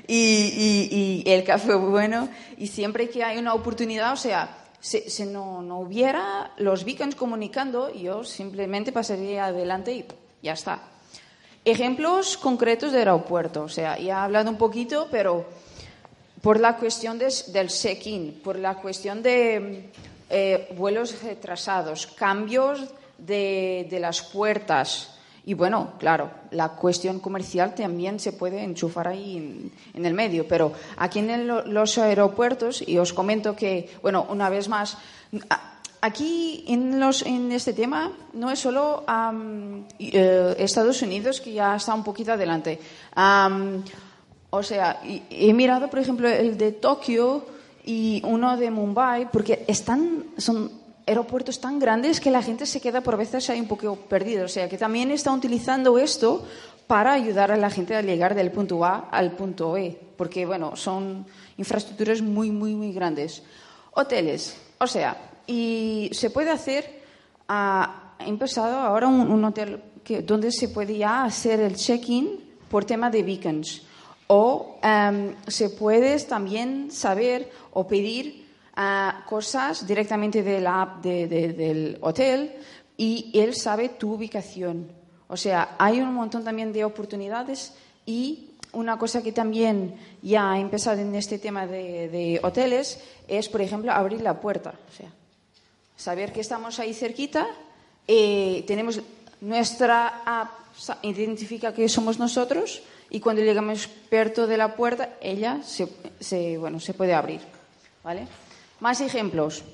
y, 0.07 1.23
y, 1.27 1.31
el 1.31 1.45
café 1.45 1.75
bueno. 1.75 2.29
Y 2.59 2.67
siempre 2.67 3.09
que 3.09 3.25
hay 3.25 3.39
una 3.39 3.55
oportunidad, 3.55 4.13
o 4.13 4.17
sea, 4.17 4.68
si, 4.81 5.25
no, 5.27 5.63
no, 5.63 5.81
hubiera 5.81 6.53
los 6.57 6.85
beacons 6.85 7.15
comunicando, 7.15 7.93
yo 7.93 8.25
simplemente 8.25 8.93
pasaría 8.93 9.47
adelante 9.47 9.93
y 9.93 10.05
ya 10.43 10.53
está. 10.53 10.81
Ejemplos 11.65 12.39
concretos 12.39 12.93
de 12.93 12.99
aeropuerto. 12.99 13.65
O 13.65 13.69
sea, 13.69 13.99
ya 13.99 14.05
he 14.05 14.13
hablado 14.13 14.51
un 14.51 14.59
poquito, 14.59 15.09
pero 15.11 15.47
por 16.41 16.61
la 16.61 16.77
cuestión 16.77 17.19
del 17.19 17.69
check-in, 17.69 18.41
por 18.43 18.59
la 18.59 18.77
cuestión 18.77 19.23
de 19.23 19.91
eh, 20.31 20.69
vuelos 20.77 21.23
retrasados, 21.23 22.07
cambios 22.07 22.85
de, 23.19 23.87
de 23.91 24.01
las 24.01 24.23
puertas, 24.23 25.18
y 25.49 25.55
bueno, 25.55 25.95
claro, 25.99 26.31
la 26.51 26.69
cuestión 26.77 27.21
comercial 27.21 27.75
también 27.75 28.21
se 28.21 28.33
puede 28.33 28.63
enchufar 28.63 29.09
ahí 29.09 29.71
en, 29.95 30.05
el 30.05 30.13
medio, 30.13 30.47
pero 30.47 30.75
aquí 30.99 31.21
en 31.21 31.47
los 31.47 31.97
aeropuertos, 31.97 32.87
y 32.87 32.99
os 32.99 33.15
comento 33.15 33.57
que, 33.57 33.89
bueno, 34.03 34.27
una 34.29 34.51
vez 34.51 34.69
más, 34.69 34.99
aquí 36.03 36.67
en, 36.69 37.01
los, 37.01 37.23
en 37.23 37.51
este 37.51 37.73
tema 37.73 38.13
no 38.35 38.51
es 38.51 38.59
solo 38.59 39.07
eh, 39.99 40.55
Estados 40.59 41.01
Unidos 41.01 41.41
que 41.41 41.55
ya 41.55 41.77
está 41.77 41.95
un 41.95 42.05
poquito 42.05 42.33
adelante. 42.33 42.79
o 44.51 44.63
sea, 44.63 45.01
he 45.31 45.55
mirado, 45.55 45.89
por 45.89 45.99
ejemplo, 45.99 46.29
el 46.29 46.59
de 46.59 46.73
Tokio 46.73 47.47
y 47.87 48.21
uno 48.27 48.59
de 48.59 48.71
Mumbai, 48.71 49.31
porque 49.33 49.65
están, 49.67 50.25
son 50.37 50.78
aeropuertos 51.09 51.61
tan 51.61 51.79
grandes 51.79 52.21
que 52.21 52.31
la 52.31 52.43
gente 52.43 52.67
se 52.67 52.81
queda 52.81 53.01
por 53.01 53.17
veces 53.17 53.49
ahí 53.51 53.61
un 53.61 53.67
poco 53.67 53.97
perdido. 53.97 54.45
O 54.45 54.49
sea, 54.49 54.69
que 54.69 54.79
también 54.79 55.11
está 55.11 55.33
utilizando 55.33 55.99
esto 55.99 56.45
para 56.87 57.13
ayudar 57.13 57.51
a 57.51 57.57
la 57.57 57.71
gente 57.71 57.97
a 57.97 58.03
llegar 58.03 58.35
del 58.35 58.51
punto 58.51 58.85
A 58.85 59.09
al 59.11 59.33
punto 59.33 59.77
E, 59.77 59.99
porque, 60.17 60.47
bueno, 60.47 60.77
son 60.77 61.27
infraestructuras 61.57 62.23
muy, 62.23 62.51
muy, 62.51 62.75
muy 62.75 62.93
grandes. 62.93 63.43
Hoteles, 63.93 64.57
o 64.79 64.87
sea, 64.87 65.17
y 65.47 66.11
se 66.13 66.31
puede 66.31 66.51
hacer 66.51 66.99
ha 67.49 68.15
empezado 68.21 68.79
ahora 68.79 69.09
un, 69.09 69.31
un 69.31 69.45
hotel 69.45 69.83
donde 70.25 70.53
se 70.53 70.69
ya 70.97 71.25
hacer 71.25 71.61
el 71.61 71.77
check-in 71.77 72.41
por 72.71 72.85
tema 72.85 73.11
de 73.11 73.23
beacons. 73.23 73.83
O 74.29 74.79
em, 74.83 75.35
se 75.47 75.71
puede 75.71 76.19
también 76.21 76.91
saber 76.91 77.51
o 77.73 77.87
pedir 77.87 78.48
ah, 78.81 79.25
cosas 79.27 79.85
directamente 79.87 80.43
de 80.45 80.61
la 80.61 80.83
app 80.83 81.03
de- 81.03 81.27
de- 81.27 81.53
del 81.53 81.99
hotel 82.01 82.55
y 82.97 83.31
él 83.35 83.55
sabe 83.55 83.89
tu 83.91 84.13
ubicación. 84.15 84.87
O 85.27 85.37
sea, 85.37 85.75
hay 85.79 86.01
un 86.01 86.15
montón 86.15 86.45
también 86.45 86.73
de 86.73 86.85
oportunidades 86.85 87.75
y 88.07 88.51
una 88.73 88.97
cosa 88.97 89.21
que 89.23 89.33
también 89.33 89.95
ya 90.23 90.53
ha 90.53 90.59
empezado 90.61 91.01
en 91.01 91.15
este 91.15 91.39
tema 91.39 91.67
de, 91.67 92.39
hoteles 92.43 93.01
es, 93.27 93.49
por 93.49 93.61
ejemplo, 93.61 93.91
abrir 93.93 94.21
la 94.23 94.41
puerta. 94.41 94.75
O 94.89 94.95
sea, 94.97 95.11
saber 95.97 96.33
que 96.33 96.41
estamos 96.41 96.79
ahí 96.79 96.95
cerquita, 96.95 97.47
eh, 98.07 98.63
tenemos 98.67 99.01
nuestra 99.41 100.23
app 100.25 100.51
identifica 101.03 101.75
que 101.75 101.89
somos 101.89 102.21
nosotros 102.21 102.83
y 103.11 103.19
cuando 103.19 103.43
llegamos 103.43 103.89
perto 104.09 104.47
de 104.47 104.57
la 104.57 104.77
puerta, 104.77 105.17
ella 105.21 105.59
se, 105.65 105.89
se, 106.21 106.57
bueno, 106.59 106.79
se 106.79 106.95
puede 106.95 107.15
abrir. 107.15 107.41
¿vale? 108.05 108.29
Más 108.81 109.01
ejemplos. 109.01 109.65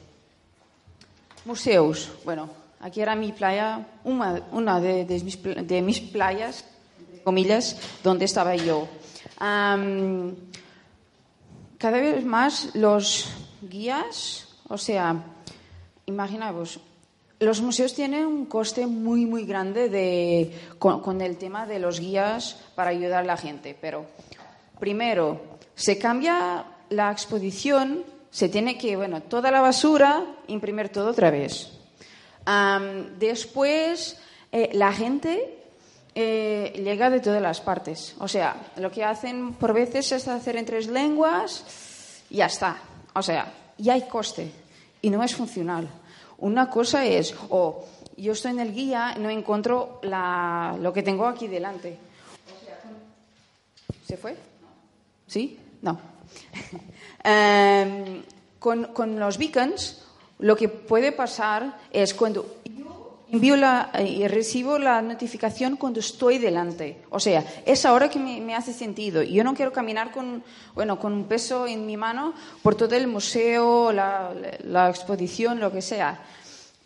Museos. 1.44 2.10
Bueno, 2.24 2.48
aquí 2.80 3.00
era 3.00 3.14
mi 3.14 3.32
playa, 3.32 3.86
una, 4.04 4.42
una 4.52 4.80
de, 4.80 5.04
mis, 5.22 5.42
de 5.42 5.82
mis 5.82 6.00
playas, 6.00 6.64
comillas, 7.22 7.76
donde 8.02 8.24
estaba 8.24 8.56
yo. 8.56 8.88
Am, 9.38 10.34
cada 11.78 11.98
vez 11.98 12.24
más 12.24 12.74
los 12.74 13.28
guías, 13.60 14.48
o 14.68 14.78
sea, 14.78 15.22
imaginaos, 16.06 16.80
los 17.40 17.60
museos 17.60 17.94
tienen 17.94 18.26
un 18.26 18.46
coste 18.46 18.86
muy, 18.86 19.26
muy 19.26 19.44
grande 19.44 19.88
de, 19.90 20.58
con, 20.78 21.00
con 21.00 21.20
el 21.20 21.36
tema 21.36 21.66
de 21.66 21.78
los 21.78 22.00
guías 22.00 22.56
para 22.74 22.90
ayudar 22.90 23.24
a 23.24 23.26
la 23.26 23.36
gente. 23.36 23.76
Pero, 23.78 24.06
primero, 24.78 25.40
se 25.74 25.98
cambia 25.98 26.64
la 26.88 27.10
exposición, 27.12 28.04
se 28.34 28.48
tiene 28.48 28.76
que, 28.76 28.96
bueno, 28.96 29.22
toda 29.22 29.52
la 29.52 29.60
basura, 29.60 30.24
imprimir 30.48 30.88
todo 30.88 31.10
otra 31.10 31.30
vez. 31.30 31.70
Am, 32.46 33.16
después, 33.20 34.18
eh, 34.50 34.70
la 34.72 34.92
gente 34.92 35.60
eh, 36.16 36.72
llega 36.84 37.10
de 37.10 37.20
todas 37.20 37.40
las 37.40 37.60
partes. 37.60 38.16
O 38.18 38.26
sea, 38.26 38.56
lo 38.76 38.90
que 38.90 39.04
hacen 39.04 39.54
por 39.54 39.72
veces 39.72 40.10
es 40.10 40.26
hacer 40.26 40.56
en 40.56 40.66
tres 40.66 40.88
lenguas 40.88 41.64
y 42.28 42.38
ya 42.38 42.46
está. 42.46 42.76
O 43.14 43.22
sea, 43.22 43.52
ya 43.78 43.92
hay 43.94 44.02
coste 44.08 44.50
y 45.00 45.10
no 45.10 45.22
es 45.22 45.32
funcional. 45.36 45.88
Una 46.38 46.68
cosa 46.68 47.04
es, 47.06 47.32
o 47.50 47.84
yo 48.16 48.32
estoy 48.32 48.50
en 48.50 48.58
el 48.60 48.74
guía 48.74 49.14
y 49.16 49.20
no 49.20 49.30
encuentro 49.30 50.00
la- 50.02 50.76
lo 50.80 50.92
que 50.92 51.04
tengo 51.04 51.24
aquí 51.26 51.46
delante. 51.46 51.96
¿Se 54.06 54.16
fue? 54.16 54.36
¿Sí? 55.28 55.56
No. 55.82 56.13
Em, 57.26 58.22
con, 58.58 58.84
con 58.92 59.18
los 59.18 59.38
beacons, 59.38 60.02
lo 60.40 60.56
que 60.56 60.68
puede 60.68 61.12
pasar 61.12 61.78
es 61.90 62.12
cuando 62.12 62.56
yo 62.64 63.18
envío 63.32 63.56
la, 63.56 63.90
eh, 63.94 64.06
y 64.06 64.28
recibo 64.28 64.78
la 64.78 65.00
notificación 65.00 65.76
cuando 65.76 66.00
estoy 66.00 66.36
delante. 66.38 67.02
O 67.10 67.18
sea, 67.18 67.44
es 67.64 67.84
ahora 67.86 68.10
que 68.10 68.18
me, 68.18 68.40
me 68.40 68.54
hace 68.54 68.72
sentido. 68.74 69.22
Yo 69.22 69.42
no 69.42 69.54
quiero 69.54 69.72
caminar 69.72 70.12
con, 70.12 70.42
bueno, 70.74 70.98
con 70.98 71.12
un 71.14 71.24
peso 71.24 71.66
en 71.66 71.86
mi 71.86 71.96
mano 71.96 72.34
por 72.62 72.74
todo 72.74 72.94
el 72.94 73.06
museo, 73.06 73.90
la, 73.92 74.32
la- 74.64 74.90
exposición, 74.90 75.60
lo 75.60 75.72
que 75.72 75.80
sea. 75.82 76.20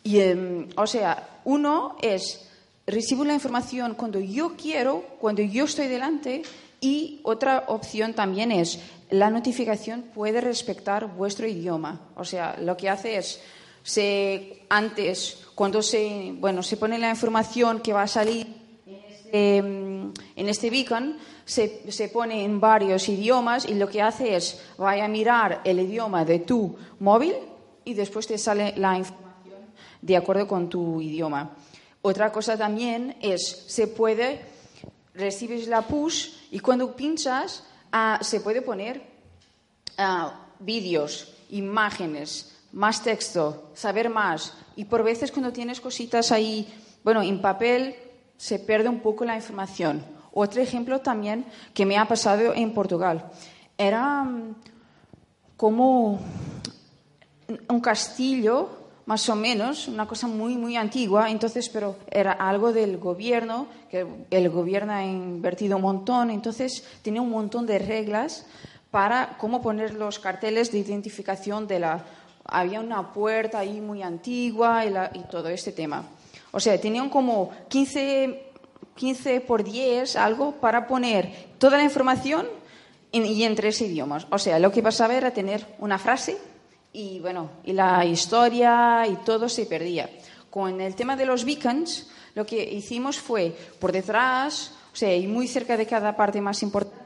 Y, 0.05 0.21
em, 0.21 0.69
o 0.77 0.87
sea, 0.87 1.41
uno 1.45 1.97
es 2.01 2.49
recibo 2.87 3.25
la 3.25 3.35
información 3.35 3.95
cuando 3.95 4.21
yo 4.21 4.55
quiero, 4.57 5.05
cuando 5.21 5.43
yo 5.43 5.65
estoy 5.65 5.89
delante, 5.89 6.43
y 6.81 7.19
otra 7.25 7.65
opción 7.67 8.15
también 8.15 8.53
es 8.53 8.79
la 9.11 9.31
notificación 9.31 10.03
puede 10.15 10.41
respetar 10.41 11.07
vuestro 11.17 11.47
idioma. 11.47 12.01
O 12.17 12.25
sea, 12.25 12.57
lo 12.61 12.77
que 12.77 12.89
hace 12.89 13.17
es 13.17 13.41
se, 13.83 14.65
antes, 14.69 15.47
cuando 15.55 15.83
se, 15.83 16.35
bueno, 16.39 16.63
se 16.63 16.77
pone 16.77 16.99
la 16.99 17.11
información 17.11 17.81
que 17.81 17.93
va 17.93 18.03
a 18.03 18.09
salir 18.09 18.47
en 18.87 18.95
este, 19.09 19.63
mm, 19.63 20.13
en 20.37 20.49
este 20.49 20.71
beacon, 20.71 21.17
se, 21.45 21.91
se 21.91 22.09
pone 22.09 22.45
en 22.45 22.61
varios 22.61 23.09
idiomas 23.09 23.67
y 23.67 23.75
lo 23.75 23.89
que 23.89 24.03
hace 24.03 24.37
es 24.37 24.61
vaya 24.77 25.07
a 25.07 25.09
mirar 25.09 25.63
el 25.65 25.81
idioma 25.81 26.25
de 26.25 26.41
tu 26.41 26.77
móvil 27.01 27.35
y 27.85 27.95
después 27.95 28.27
te 28.27 28.37
sale 28.37 28.75
la 28.77 28.99
información 28.99 29.57
de 30.03 30.17
acuerdo 30.17 30.47
con 30.47 30.69
tu 30.69 31.01
idioma. 31.01 31.57
Otra 32.03 32.31
cosa 32.31 32.57
también 32.57 33.17
es, 33.21 33.65
se 33.69 33.87
puede, 33.87 34.41
recibes 35.15 35.67
la 35.67 35.83
push 35.83 36.29
y 36.51 36.61
cuando 36.61 36.95
pinchas 36.95 37.65
ah, 37.93 38.19
se 38.23 38.41
puede 38.41 38.63
poner 38.63 39.03
ah, 39.97 40.47
vídeos, 40.59 41.35
imágenes, 41.51 42.57
más 42.73 43.03
texto, 43.03 43.71
saber 43.75 44.11
más. 44.11 44.55
Y 44.77 44.85
por 44.85 45.03
veces 45.03 45.33
cuando 45.33 45.53
tienes 45.53 45.81
cositas 45.81 46.33
ahí, 46.33 46.73
bueno, 47.03 47.23
en 47.23 47.41
papel 47.41 47.97
se 48.37 48.59
pierde 48.59 48.89
un 48.89 49.01
poco 49.01 49.25
la 49.25 49.37
información. 49.37 50.05
Otro 50.33 50.61
ejemplo 50.61 51.01
también 51.01 51.45
que 51.75 51.87
me 51.87 51.99
ha 51.99 52.07
pasado 52.07 52.55
en 52.55 52.73
Portugal. 52.73 53.31
Era 53.77 54.23
mm, 54.23 54.55
como 55.57 56.21
un 57.69 57.81
castillo, 57.81 58.88
más 59.09 59.27
o 59.31 59.35
menos, 59.35 59.89
una 59.89 60.07
cosa 60.07 60.27
muy, 60.29 60.55
muy 60.57 60.77
antigua, 60.77 61.31
entonces, 61.31 61.71
pero 61.71 61.97
era 62.11 62.33
algo 62.33 62.75
del 62.75 62.99
gobierno, 62.99 63.67
que 63.91 64.07
el 64.31 64.51
gobierno 64.51 64.93
ha 64.93 65.03
invertido 65.03 65.77
un 65.77 65.83
montón, 65.83 66.31
entonces 66.31 66.85
tenía 67.01 67.23
un 67.23 67.31
montón 67.31 67.65
de 67.65 67.79
reglas 67.79 68.45
para 68.91 69.39
cómo 69.39 69.63
poner 69.63 69.95
los 69.95 70.19
carteles 70.19 70.71
de 70.73 70.79
identificación 70.81 71.67
de 71.67 71.79
la... 71.81 72.05
Había 72.45 72.81
una 72.81 73.13
puerta 73.15 73.61
ahí 73.61 73.81
muy 73.81 74.03
antigua 74.03 74.85
y, 74.85 74.91
la- 74.91 75.11
y 75.15 75.21
todo 75.21 75.49
este 75.49 75.73
tema. 75.73 76.05
O 76.53 76.61
sea, 76.61 76.79
tenían 76.79 77.09
como 77.09 77.51
15, 77.69 78.43
15 78.95 79.41
por 79.41 79.65
10, 79.65 80.17
algo, 80.17 80.53
para 80.53 80.87
poner 80.87 81.33
toda 81.59 81.79
la 81.79 81.85
información 81.85 82.47
y 83.11 83.43
en 83.43 83.55
tres 83.55 83.81
idiomas. 83.81 84.27
O 84.31 84.39
sea, 84.39 84.59
lo 84.59 84.71
que 84.71 84.83
pasaba 84.83 85.15
era 85.15 85.31
tener 85.31 85.65
una 85.79 85.99
frase 85.99 86.37
y 86.99 87.21
bueno, 87.21 87.51
y 87.65 87.73
la 87.73 88.05
historia 88.05 89.07
y 89.07 89.15
todo 89.25 89.49
se 89.49 89.67
perdía. 89.67 90.11
Con 90.51 90.81
el 90.81 90.97
tema 90.97 91.15
de 91.15 91.27
los 91.27 91.45
beacons, 91.45 92.09
lo 92.35 92.45
que 92.45 92.61
hicimos 92.61 93.19
fue 93.19 93.57
por 93.79 93.93
detrás, 93.93 94.75
o 94.93 94.97
sea, 94.97 95.15
y 95.15 95.29
muy 95.29 95.47
cerca 95.47 95.77
de 95.77 95.87
cada 95.87 96.17
parte 96.17 96.41
más 96.41 96.61
importante, 96.65 96.99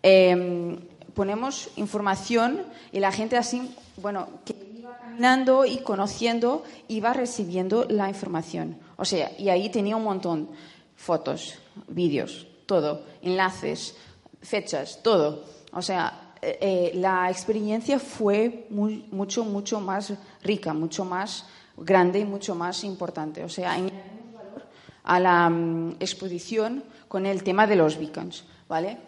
eh, 0.00 0.78
ponemos 1.12 1.70
información 1.74 2.62
y 2.92 3.00
la 3.00 3.10
gente 3.10 3.36
así, 3.36 3.74
bueno, 3.96 4.28
que 4.44 4.54
iba 4.78 4.96
caminando 4.96 5.64
y 5.64 5.78
conociendo, 5.78 6.62
iba 6.86 7.12
recibiendo 7.12 7.84
la 7.88 8.08
información. 8.08 8.78
O 8.96 9.04
sea, 9.04 9.32
y 9.36 9.48
ahí 9.48 9.70
tenía 9.70 9.96
un 9.96 10.04
montón, 10.04 10.50
fotos, 10.94 11.54
vídeos, 11.88 12.46
todo, 12.66 13.02
enlaces, 13.22 13.96
fechas, 14.40 15.00
todo. 15.02 15.42
O 15.72 15.82
sea, 15.82 16.25
eh, 16.46 16.58
eh, 16.60 16.90
la 16.94 17.28
experiencia 17.28 17.98
fue 17.98 18.68
mucho, 18.70 19.44
mucho 19.44 19.80
más 19.80 20.12
rica, 20.44 20.72
mucho 20.72 21.04
más 21.04 21.46
grande 21.76 22.20
y 22.20 22.24
mucho 22.24 22.54
más 22.54 22.84
importante. 22.84 23.42
O 23.42 23.48
sea, 23.48 23.72
añadimos 23.72 24.32
valor 24.32 24.62
a 25.02 25.18
la 25.18 25.50
mm, 25.50 25.96
exposición 25.98 26.84
con 27.08 27.26
el 27.26 27.42
tema 27.42 27.66
de 27.66 27.74
los 27.74 27.98
beacons, 27.98 28.44
¿vale? 28.68 28.98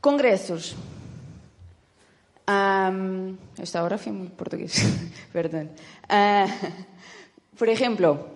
Congresos. 0.00 0.74
Am, 2.46 3.38
esta 3.56 3.84
hora 3.84 3.96
fue 3.96 4.10
muy 4.10 4.28
portugués, 4.28 4.82
perdón. 5.32 5.70
Ah, 6.08 6.46
por 7.56 7.68
ejemplo, 7.68 8.26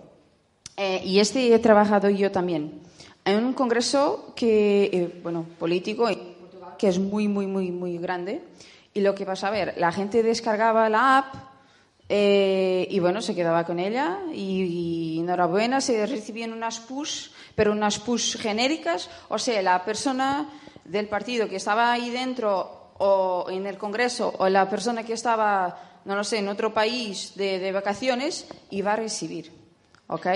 eh, 0.76 1.02
y 1.04 1.18
este 1.18 1.52
he 1.52 1.58
trabajado 1.58 2.08
yo 2.08 2.30
también, 2.30 2.80
en 3.24 3.44
un 3.44 3.52
congreso 3.54 4.32
que, 4.36 4.84
eh, 4.92 5.20
bueno, 5.22 5.46
político 5.58 6.08
Que 6.78 6.88
es 6.88 6.98
muy, 6.98 7.28
muy, 7.28 7.46
muy, 7.46 7.70
muy 7.70 7.98
grande, 7.98 8.42
y 8.92 9.00
lo 9.00 9.14
que 9.14 9.26
pasa 9.26 9.48
a 9.48 9.50
ver, 9.50 9.74
la 9.76 9.92
gente 9.92 10.22
descargaba 10.22 10.88
la 10.88 11.18
app 11.18 11.34
eh, 12.08 12.86
y 12.90 13.00
bueno, 13.00 13.22
se 13.22 13.34
quedaba 13.34 13.64
con 13.64 13.78
ella 13.78 14.18
y, 14.32 15.16
y 15.16 15.20
enhorabuena, 15.20 15.80
se 15.80 16.06
recibían 16.06 16.52
unas 16.52 16.78
push, 16.80 17.28
pero 17.54 17.72
unas 17.72 17.98
push 17.98 18.36
genéricas, 18.36 19.08
o 19.28 19.38
sea, 19.38 19.62
la 19.62 19.84
persona 19.84 20.48
del 20.84 21.08
partido 21.08 21.48
que 21.48 21.56
estaba 21.56 21.92
ahí 21.92 22.10
dentro 22.10 22.92
o 22.98 23.46
en 23.50 23.66
el 23.66 23.78
Congreso 23.78 24.34
o 24.38 24.48
la 24.48 24.68
persona 24.68 25.02
que 25.02 25.14
estaba, 25.14 26.00
no 26.04 26.14
lo 26.14 26.22
sé, 26.22 26.38
en 26.38 26.48
otro 26.48 26.72
país 26.72 27.32
de, 27.36 27.58
de 27.58 27.72
vacaciones 27.72 28.46
iba 28.70 28.92
a 28.92 28.96
recibir. 28.96 29.64
¿ok? 30.08 30.26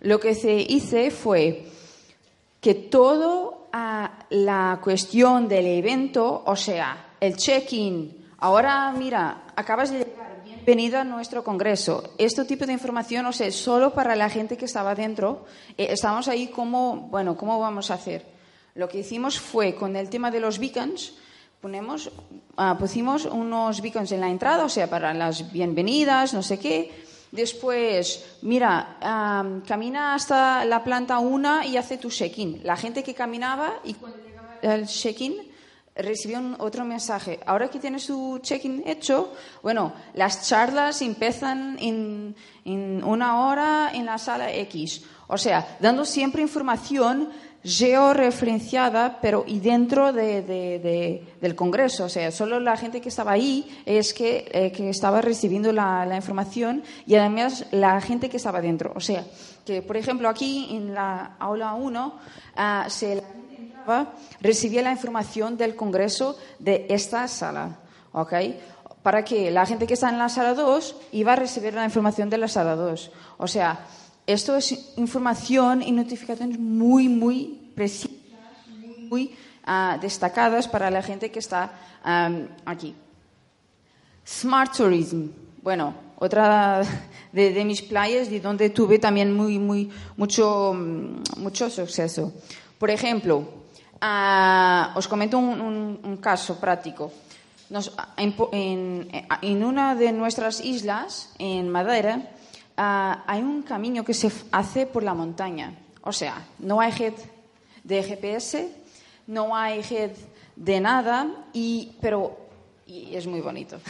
Lo 0.00 0.20
que 0.20 0.34
se 0.34 0.54
hice 0.54 1.10
fue 1.10 1.66
que 2.60 2.74
todo 2.74 3.59
ah, 3.72 4.10
la 4.30 4.80
cuestión 4.82 5.48
del 5.48 5.66
evento, 5.66 6.42
o 6.46 6.56
sea, 6.56 7.14
el 7.20 7.36
check-in, 7.36 8.30
ahora 8.38 8.92
mira, 8.96 9.44
acabas 9.56 9.90
de 9.90 9.98
llegar, 9.98 10.42
bienvenido 10.44 10.98
a 10.98 11.04
nuestro 11.04 11.42
congreso. 11.42 12.14
Este 12.18 12.44
tipo 12.44 12.66
de 12.66 12.72
información, 12.72 13.26
o 13.26 13.32
sea, 13.32 13.50
solo 13.50 13.92
para 13.92 14.16
la 14.16 14.28
gente 14.28 14.56
que 14.56 14.64
estaba 14.64 14.94
dentro. 14.94 15.46
Eh, 15.76 15.88
estamos 15.90 16.28
ahí 16.28 16.48
como, 16.48 17.08
bueno, 17.10 17.36
¿cómo 17.36 17.58
vamos 17.58 17.90
a 17.90 17.94
hacer? 17.94 18.24
Lo 18.74 18.88
que 18.88 19.00
hicimos 19.00 19.38
fue, 19.38 19.74
con 19.74 19.96
el 19.96 20.08
tema 20.08 20.30
de 20.30 20.40
los 20.40 20.58
beacons, 20.58 21.14
ponemos, 21.60 22.10
ah, 22.56 22.76
pusimos 22.78 23.24
unos 23.24 23.80
beacons 23.80 24.12
en 24.12 24.20
la 24.20 24.30
entrada, 24.30 24.64
o 24.64 24.68
sea, 24.68 24.88
para 24.88 25.12
las 25.12 25.52
bienvenidas, 25.52 26.34
no 26.34 26.42
sé 26.42 26.58
qué. 26.58 27.09
Después, 27.32 28.24
mira, 28.42 28.96
camina 29.66 30.14
hasta 30.14 30.64
la 30.64 30.82
planta 30.82 31.20
1 31.20 31.64
y 31.64 31.76
hace 31.76 31.96
tu 31.96 32.10
check-in. 32.10 32.60
La 32.64 32.76
gente 32.76 33.04
que 33.04 33.14
caminaba 33.14 33.74
y 33.84 33.94
cuando 33.94 34.18
llegaba 34.18 34.58
el 34.62 34.86
check-in 34.86 35.36
recibió 35.94 36.40
otro 36.58 36.84
mensaje. 36.84 37.38
Ahora 37.46 37.68
que 37.68 37.78
tienes 37.78 38.06
tu 38.06 38.38
check-in 38.40 38.82
hecho, 38.86 39.32
bueno, 39.62 39.92
las 40.14 40.48
charlas 40.48 41.02
empiezan 41.02 41.78
en, 41.80 42.34
en 42.64 43.04
una 43.04 43.46
hora 43.46 43.90
en 43.92 44.06
la 44.06 44.18
sala 44.18 44.52
X. 44.52 45.02
O 45.28 45.38
sea, 45.38 45.76
dando 45.78 46.04
siempre 46.04 46.42
información 46.42 47.30
georreferenciada, 47.62 49.18
pero 49.20 49.44
y 49.46 49.60
dentro 49.60 50.12
de, 50.12 51.22
del 51.40 51.54
Congreso. 51.54 52.04
O 52.04 52.08
sea, 52.08 52.30
solo 52.30 52.58
la 52.58 52.76
gente 52.76 53.00
que 53.00 53.10
estaba 53.10 53.32
ahí 53.32 53.82
es 53.84 54.14
que, 54.14 54.50
eh, 54.52 54.72
que 54.72 54.88
estaba 54.88 55.20
recibiendo 55.20 55.72
la, 55.72 56.06
la, 56.06 56.16
información 56.16 56.82
y 57.06 57.16
además 57.16 57.66
la 57.70 58.00
gente 58.00 58.30
que 58.30 58.38
estaba 58.38 58.60
dentro. 58.60 58.92
O 58.94 59.00
sea, 59.00 59.24
que 59.64 59.82
por 59.82 59.96
ejemplo 59.96 60.28
aquí 60.28 60.68
en 60.70 60.94
la 60.94 61.36
aula 61.38 61.74
1 61.74 62.14
ah, 62.56 62.86
se 62.88 63.16
la 63.16 63.22
gente 63.22 63.56
entraba, 63.56 64.12
recibía 64.40 64.82
la 64.82 64.92
información 64.92 65.56
del 65.56 65.76
Congreso 65.76 66.38
de 66.58 66.86
esta 66.88 67.28
sala. 67.28 67.78
¿Ok? 68.12 68.32
Para 69.02 69.24
que 69.24 69.50
la 69.50 69.64
gente 69.66 69.86
que 69.86 69.94
está 69.94 70.08
en 70.10 70.18
la 70.18 70.28
sala 70.28 70.54
2 70.54 70.96
iba 71.12 71.32
a 71.32 71.36
recibir 71.36 71.74
la 71.74 71.84
información 71.84 72.28
de 72.28 72.38
la 72.38 72.48
sala 72.48 72.74
2. 72.74 73.10
O 73.38 73.46
sea, 73.46 73.86
esto 74.32 74.56
es 74.56 74.94
información 74.96 75.82
y 75.82 75.92
notificaciones 75.92 76.58
muy, 76.58 77.08
muy 77.08 77.72
precisas, 77.74 78.10
muy, 79.08 79.34
ah, 79.64 79.98
destacadas 80.00 80.68
para 80.68 80.90
la 80.90 81.02
gente 81.02 81.30
que 81.30 81.38
está 81.38 81.72
aquí. 82.64 82.94
Smart 84.26 84.76
Tourism. 84.76 85.28
Bueno, 85.62 85.94
otra 86.18 86.82
de, 87.32 87.64
mis 87.64 87.82
playas 87.82 88.30
de 88.30 88.40
donde 88.40 88.70
tuve 88.70 88.98
también 88.98 89.34
muy, 89.34 89.58
muy, 89.58 89.90
mucho, 90.16 90.74
mucho 91.36 91.70
suceso. 91.70 92.32
Por 92.78 92.90
ejemplo, 92.90 93.44
ah, 94.00 94.92
os 94.94 95.08
comento 95.08 95.38
un, 95.38 96.18
caso 96.20 96.60
práctico. 96.60 97.12
en, 98.16 99.08
en, 99.42 99.64
una 99.64 99.94
de 99.94 100.12
nuestras 100.12 100.64
islas, 100.64 101.32
en 101.38 101.68
Madeira, 101.68 102.30
Ah, 102.82 103.24
hay 103.26 103.42
un 103.42 103.60
camino 103.60 104.02
que 104.02 104.14
se 104.14 104.32
hace 104.52 104.86
por 104.86 105.02
la 105.02 105.12
montaña. 105.12 105.74
O 106.00 106.14
sea, 106.14 106.46
no 106.60 106.80
hay 106.80 106.90
red 106.92 107.12
de 107.84 108.02
GPS, 108.02 108.72
no 109.26 109.54
hay 109.54 109.82
red 109.82 110.12
de 110.56 110.80
nada, 110.80 111.26
y, 111.52 111.92
pero 112.00 112.38
y 112.86 113.14
es 113.14 113.26
muy 113.26 113.42
bonito. 113.42 113.78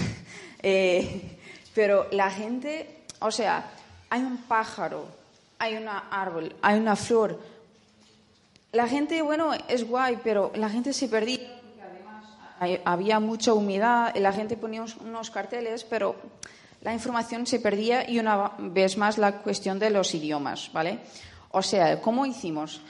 Eh, 0.63 1.39
pero 1.75 2.07
la 2.13 2.31
gente, 2.31 3.05
o 3.21 3.31
sea, 3.31 3.65
hay 4.11 4.21
un 4.21 4.37
pájaro, 4.37 5.07
hay 5.59 5.75
un 5.75 5.89
árbol, 5.89 6.55
hay 6.61 6.79
una 6.79 6.97
flor. 6.97 7.41
La 8.73 8.87
gente, 8.87 9.23
bueno, 9.23 9.53
es 9.69 9.89
guay, 9.89 10.19
pero 10.23 10.53
la 10.55 10.69
gente 10.69 10.93
se 10.93 11.09
perdía. 11.09 11.49
Además, 11.83 12.83
había 12.85 13.21
mucha 13.21 13.55
humedad, 13.55 14.15
la 14.17 14.35
gente 14.35 14.59
ponía 14.59 14.85
unos 15.03 15.31
carteles, 15.31 15.83
pero 15.85 16.15
la 16.83 16.95
información 16.95 17.47
se 17.47 17.61
perdía 17.61 18.09
y 18.09 18.19
una 18.19 18.53
vez 18.59 18.97
más 18.97 19.19
la 19.19 19.39
cuestión 19.39 19.79
de 19.79 19.91
los 19.91 20.15
idiomas, 20.15 20.71
¿vale? 20.73 21.01
O 21.53 21.63
sea, 21.63 22.01
¿cómo 22.01 22.27
hicimos? 22.27 22.81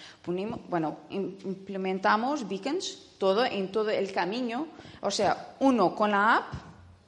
bueno, 0.68 0.98
implementamos 1.10 2.46
beacons 2.46 3.16
todo 3.18 3.44
en 3.44 3.72
todo 3.72 3.90
el 3.90 4.12
camino, 4.12 4.68
o 5.00 5.10
sea, 5.10 5.54
uno 5.60 5.94
con 5.94 6.10
la 6.12 6.36
app 6.36 6.52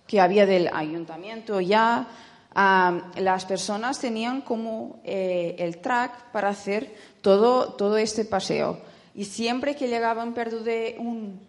que 0.06 0.20
había 0.20 0.44
del 0.44 0.68
ayuntamiento 0.72 1.60
ya, 1.60 2.06
las 2.54 3.44
personas 3.46 3.98
tenían 3.98 4.42
como 4.42 5.00
eh, 5.04 5.56
el 5.58 5.78
track 5.78 6.32
para 6.32 6.50
hacer 6.50 6.94
todo, 7.22 7.72
todo 7.74 7.96
este 7.96 8.24
paseo. 8.24 8.80
Y 9.14 9.24
siempre 9.24 9.74
que 9.74 9.88
llegaban 9.88 10.34
perdido 10.34 10.62
de 10.62 10.96
un, 10.98 11.40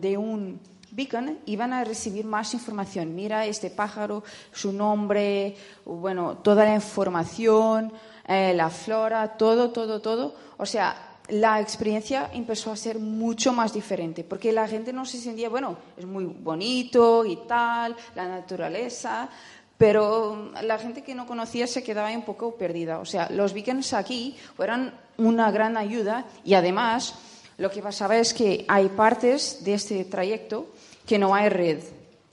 de 0.00 0.16
un 0.16 0.60
Beacon 0.96 1.40
iban 1.44 1.74
a 1.74 1.84
recibir 1.84 2.24
más 2.24 2.54
información. 2.54 3.14
Mira 3.14 3.44
este 3.44 3.68
pájaro, 3.68 4.24
su 4.50 4.72
nombre, 4.72 5.54
bueno, 5.84 6.38
toda 6.38 6.64
la 6.64 6.74
información, 6.74 7.92
eh, 8.26 8.54
la 8.54 8.70
flora, 8.70 9.36
todo, 9.36 9.70
todo, 9.72 10.00
todo. 10.00 10.34
O 10.56 10.64
sea, 10.64 11.18
la 11.28 11.60
experiencia 11.60 12.30
empezó 12.32 12.72
a 12.72 12.76
ser 12.76 12.98
mucho 12.98 13.52
más 13.52 13.74
diferente, 13.74 14.24
porque 14.24 14.52
la 14.52 14.66
gente 14.66 14.90
no 14.90 15.04
se 15.04 15.18
sentía, 15.18 15.50
bueno, 15.50 15.76
es 15.98 16.06
muy 16.06 16.24
bonito 16.24 17.26
y 17.26 17.36
tal, 17.46 17.94
la 18.14 18.26
naturaleza, 18.26 19.28
pero 19.76 20.50
la 20.62 20.78
gente 20.78 21.02
que 21.02 21.14
no 21.14 21.26
conocía 21.26 21.66
se 21.66 21.82
quedaba 21.82 22.10
un 22.10 22.22
poco 22.22 22.54
perdida. 22.54 23.00
O 23.00 23.04
sea, 23.04 23.28
los 23.28 23.52
beacons 23.52 23.92
aquí 23.92 24.34
fueron 24.56 24.94
una 25.18 25.50
gran 25.50 25.76
ayuda 25.76 26.24
y 26.42 26.54
además 26.54 27.16
lo 27.58 27.70
que 27.70 27.82
pasaba 27.82 28.18
es 28.18 28.34
que 28.34 28.64
hay 28.68 28.88
partes 28.88 29.64
de 29.64 29.74
este 29.74 30.04
trayecto 30.04 30.66
que 31.06 31.18
no 31.18 31.34
hay 31.34 31.48
red 31.48 31.80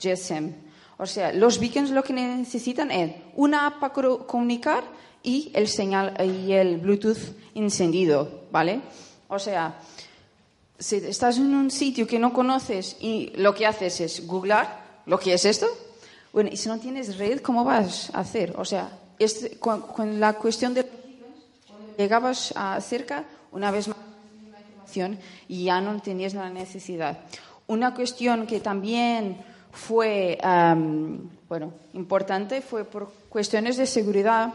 GSM. 0.00 0.52
O 0.98 1.06
sea, 1.06 1.32
los 1.32 1.58
beacons 1.58 1.90
lo 1.90 2.02
que 2.02 2.12
necesitan 2.12 2.90
es 2.90 3.14
una 3.34 3.66
app 3.66 3.80
para 3.80 4.16
comunicar 4.26 4.84
y 5.22 5.50
el 5.54 5.68
señal 5.68 6.14
y 6.20 6.52
el 6.52 6.78
Bluetooth 6.78 7.34
encendido, 7.54 8.42
¿vale? 8.52 8.80
O 9.28 9.38
sea, 9.38 9.80
si 10.78 10.96
estás 10.96 11.38
en 11.38 11.54
un 11.54 11.70
sitio 11.70 12.06
que 12.06 12.18
no 12.18 12.32
conoces 12.32 12.96
y 13.00 13.32
lo 13.36 13.54
que 13.54 13.66
haces 13.66 14.00
es 14.00 14.26
googlar 14.26 14.84
lo 15.06 15.18
que 15.18 15.34
es 15.34 15.44
esto, 15.44 15.66
bueno, 16.32 16.50
y 16.52 16.56
si 16.56 16.68
no 16.68 16.78
tienes 16.78 17.16
red, 17.18 17.40
¿cómo 17.40 17.64
vas 17.64 18.10
a 18.14 18.20
hacer? 18.20 18.54
O 18.58 18.64
sea, 18.64 18.90
con, 19.60 20.20
la 20.20 20.34
cuestión 20.34 20.74
de 20.74 20.84
llegabas 21.96 22.52
a 22.56 22.80
cerca, 22.80 23.24
una 23.52 23.70
vez 23.70 23.88
más 23.88 23.96
y 25.48 25.64
ya 25.64 25.80
no 25.80 26.00
tenías 26.00 26.34
la 26.34 26.50
necesidad. 26.50 27.18
Una 27.66 27.94
cuestión 27.94 28.46
que 28.46 28.60
también 28.60 29.36
fue 29.72 30.38
bueno, 31.48 31.72
importante 31.92 32.62
fue 32.62 32.84
por 32.84 33.12
cuestiones 33.28 33.76
de 33.76 33.86
seguridad. 33.86 34.52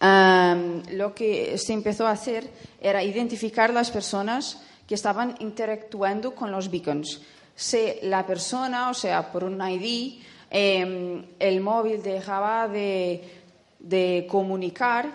lo 0.00 1.14
que 1.14 1.58
se 1.58 1.72
empezó 1.72 2.06
a 2.06 2.12
hacer 2.12 2.50
era 2.80 3.02
identificar 3.02 3.72
las 3.72 3.90
personas 3.90 4.62
que 4.86 4.94
estaban 4.94 5.36
interactuando 5.40 6.34
con 6.34 6.50
los 6.50 6.70
beacons. 6.70 7.20
Si 7.54 7.94
la 8.02 8.26
persona, 8.26 8.90
o 8.90 8.94
sea, 8.94 9.30
por 9.30 9.44
un 9.44 9.60
ID, 9.60 10.22
em, 10.50 11.24
el 11.38 11.60
móvil 11.60 12.02
dejaba 12.02 12.66
de, 12.66 13.22
de 13.78 14.26
comunicar, 14.28 15.06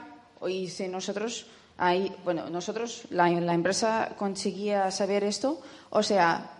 y 0.47 0.69
si 0.69 0.87
nosotros, 0.87 1.47
ahí, 1.77 2.15
bueno, 2.23 2.49
nosotros, 2.49 3.03
la, 3.09 3.29
empresa 3.29 4.13
conseguía 4.17 4.91
saber 4.91 5.23
esto, 5.23 5.61
o 5.89 6.03
sea, 6.03 6.51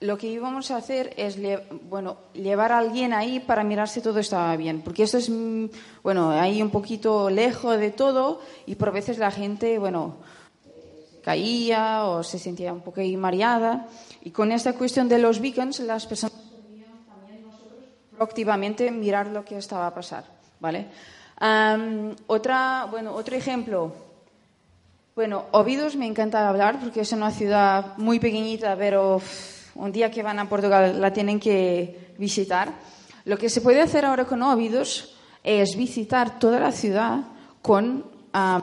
lo 0.00 0.18
que 0.18 0.26
íbamos 0.26 0.70
a 0.70 0.76
hacer 0.76 1.14
es 1.16 1.38
bueno, 1.88 2.16
llevar 2.34 2.72
a 2.72 2.78
alguien 2.78 3.12
ahí 3.12 3.38
para 3.38 3.62
mirar 3.62 3.88
si 3.88 4.00
todo 4.00 4.18
estaba 4.18 4.56
bien, 4.56 4.82
porque 4.82 5.04
esto 5.04 5.18
es, 5.18 5.30
mm, 5.30 5.66
bueno, 6.02 6.30
ahí 6.30 6.60
un 6.60 6.70
poquito 6.70 7.30
lejos 7.30 7.78
de 7.78 7.90
todo 7.90 8.40
y 8.66 8.74
por 8.74 8.92
veces 8.92 9.18
la 9.18 9.30
gente, 9.30 9.78
bueno, 9.78 10.16
caía 11.22 12.04
o 12.04 12.22
se 12.22 12.38
sentía 12.38 12.72
un 12.72 12.80
poco 12.80 13.00
mareada. 13.16 13.86
Y 14.22 14.30
con 14.30 14.52
esta 14.52 14.74
cuestión 14.74 15.08
de 15.08 15.18
los 15.18 15.40
beacons, 15.40 15.80
las 15.80 16.06
personas 16.06 16.36
también 16.42 16.84
proactivamente 18.10 18.90
mirar 18.90 19.28
lo 19.28 19.44
que 19.44 19.56
estaba 19.56 19.86
a 19.86 19.94
pasar, 19.94 20.24
¿vale? 20.60 20.86
otra, 22.26 22.86
bueno, 22.90 23.14
otro 23.14 23.34
ejemplo. 23.34 24.11
Bueno, 25.14 25.44
Ovidos 25.50 25.94
me 25.94 26.06
encanta 26.06 26.48
hablar 26.48 26.80
porque 26.80 27.02
es 27.02 27.12
una 27.12 27.30
ciudad 27.30 27.98
muy 27.98 28.18
pequeñita, 28.18 28.76
pero 28.76 29.20
un 29.74 29.92
día 29.92 30.10
que 30.10 30.22
van 30.22 30.38
a 30.38 30.48
Portugal 30.48 31.02
la 31.02 31.12
tienen 31.12 31.38
que 31.38 32.14
visitar. 32.16 32.72
Lo 33.26 33.36
que 33.36 33.50
se 33.50 33.60
puede 33.60 33.82
hacer 33.82 34.06
ahora 34.06 34.24
con 34.24 34.40
Óbidos 34.40 35.14
es 35.44 35.76
visitar 35.76 36.38
toda 36.38 36.58
la 36.58 36.72
ciudad 36.72 37.24
con 37.60 38.06
ah, 38.32 38.62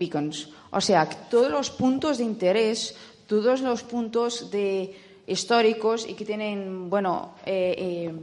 beacons. 0.00 0.48
O 0.70 0.80
sea, 0.80 1.08
todos 1.08 1.48
los 1.48 1.70
puntos 1.70 2.18
de 2.18 2.24
interés, 2.24 2.96
todos 3.28 3.60
los 3.60 3.84
puntos 3.84 4.50
de 4.50 4.98
históricos 5.28 6.08
y 6.08 6.14
que 6.14 6.24
tienen, 6.24 6.90
bueno, 6.90 7.34
eh, 7.46 7.74
eh, 7.78 8.14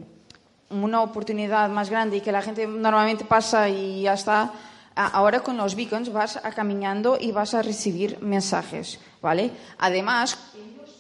una 0.72 1.02
oportunidad 1.02 1.70
más 1.70 1.90
grande 1.90 2.18
y 2.18 2.22
que 2.22 2.34
la 2.34 2.42
gente 2.42 2.68
normalmente 2.68 3.24
pasa 3.24 3.70
y 3.70 4.02
ya 4.02 4.16
está. 4.16 4.52
Ahora 4.96 5.42
con 5.42 5.58
los 5.58 5.76
beacons 5.76 6.12
vas 6.12 6.38
a 6.38 6.52
caminando 6.52 7.18
y 7.20 7.32
vas 7.32 7.54
a 7.54 7.62
recibir 7.62 8.18
mensajes, 8.22 9.00
¿vale? 9.22 9.52
Además, 9.78 10.38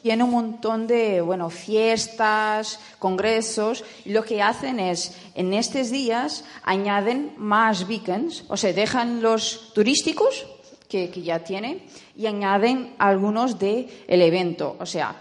tiene 0.02 0.24
un 0.24 0.32
montón 0.32 0.86
de, 0.86 1.22
bueno, 1.22 1.50
fiestas, 1.50 2.80
congresos, 3.00 3.84
y 4.04 4.12
lo 4.12 4.24
que 4.24 4.42
hacen 4.42 4.80
es, 4.80 5.18
en 5.34 5.54
estos 5.54 5.90
días, 5.90 6.44
añaden 6.64 7.34
más 7.38 7.88
beacons, 7.88 8.44
o 8.50 8.58
sea, 8.58 8.74
dejan 8.74 9.22
los 9.22 9.74
turísticos, 9.74 10.46
que, 10.90 11.10
ya 11.10 11.40
tienen, 11.40 11.82
y 12.16 12.28
añaden 12.28 12.96
algunos 13.00 13.58
del 13.58 13.90
el 14.08 14.22
evento. 14.22 14.76
O 14.80 14.86
sea, 14.86 15.16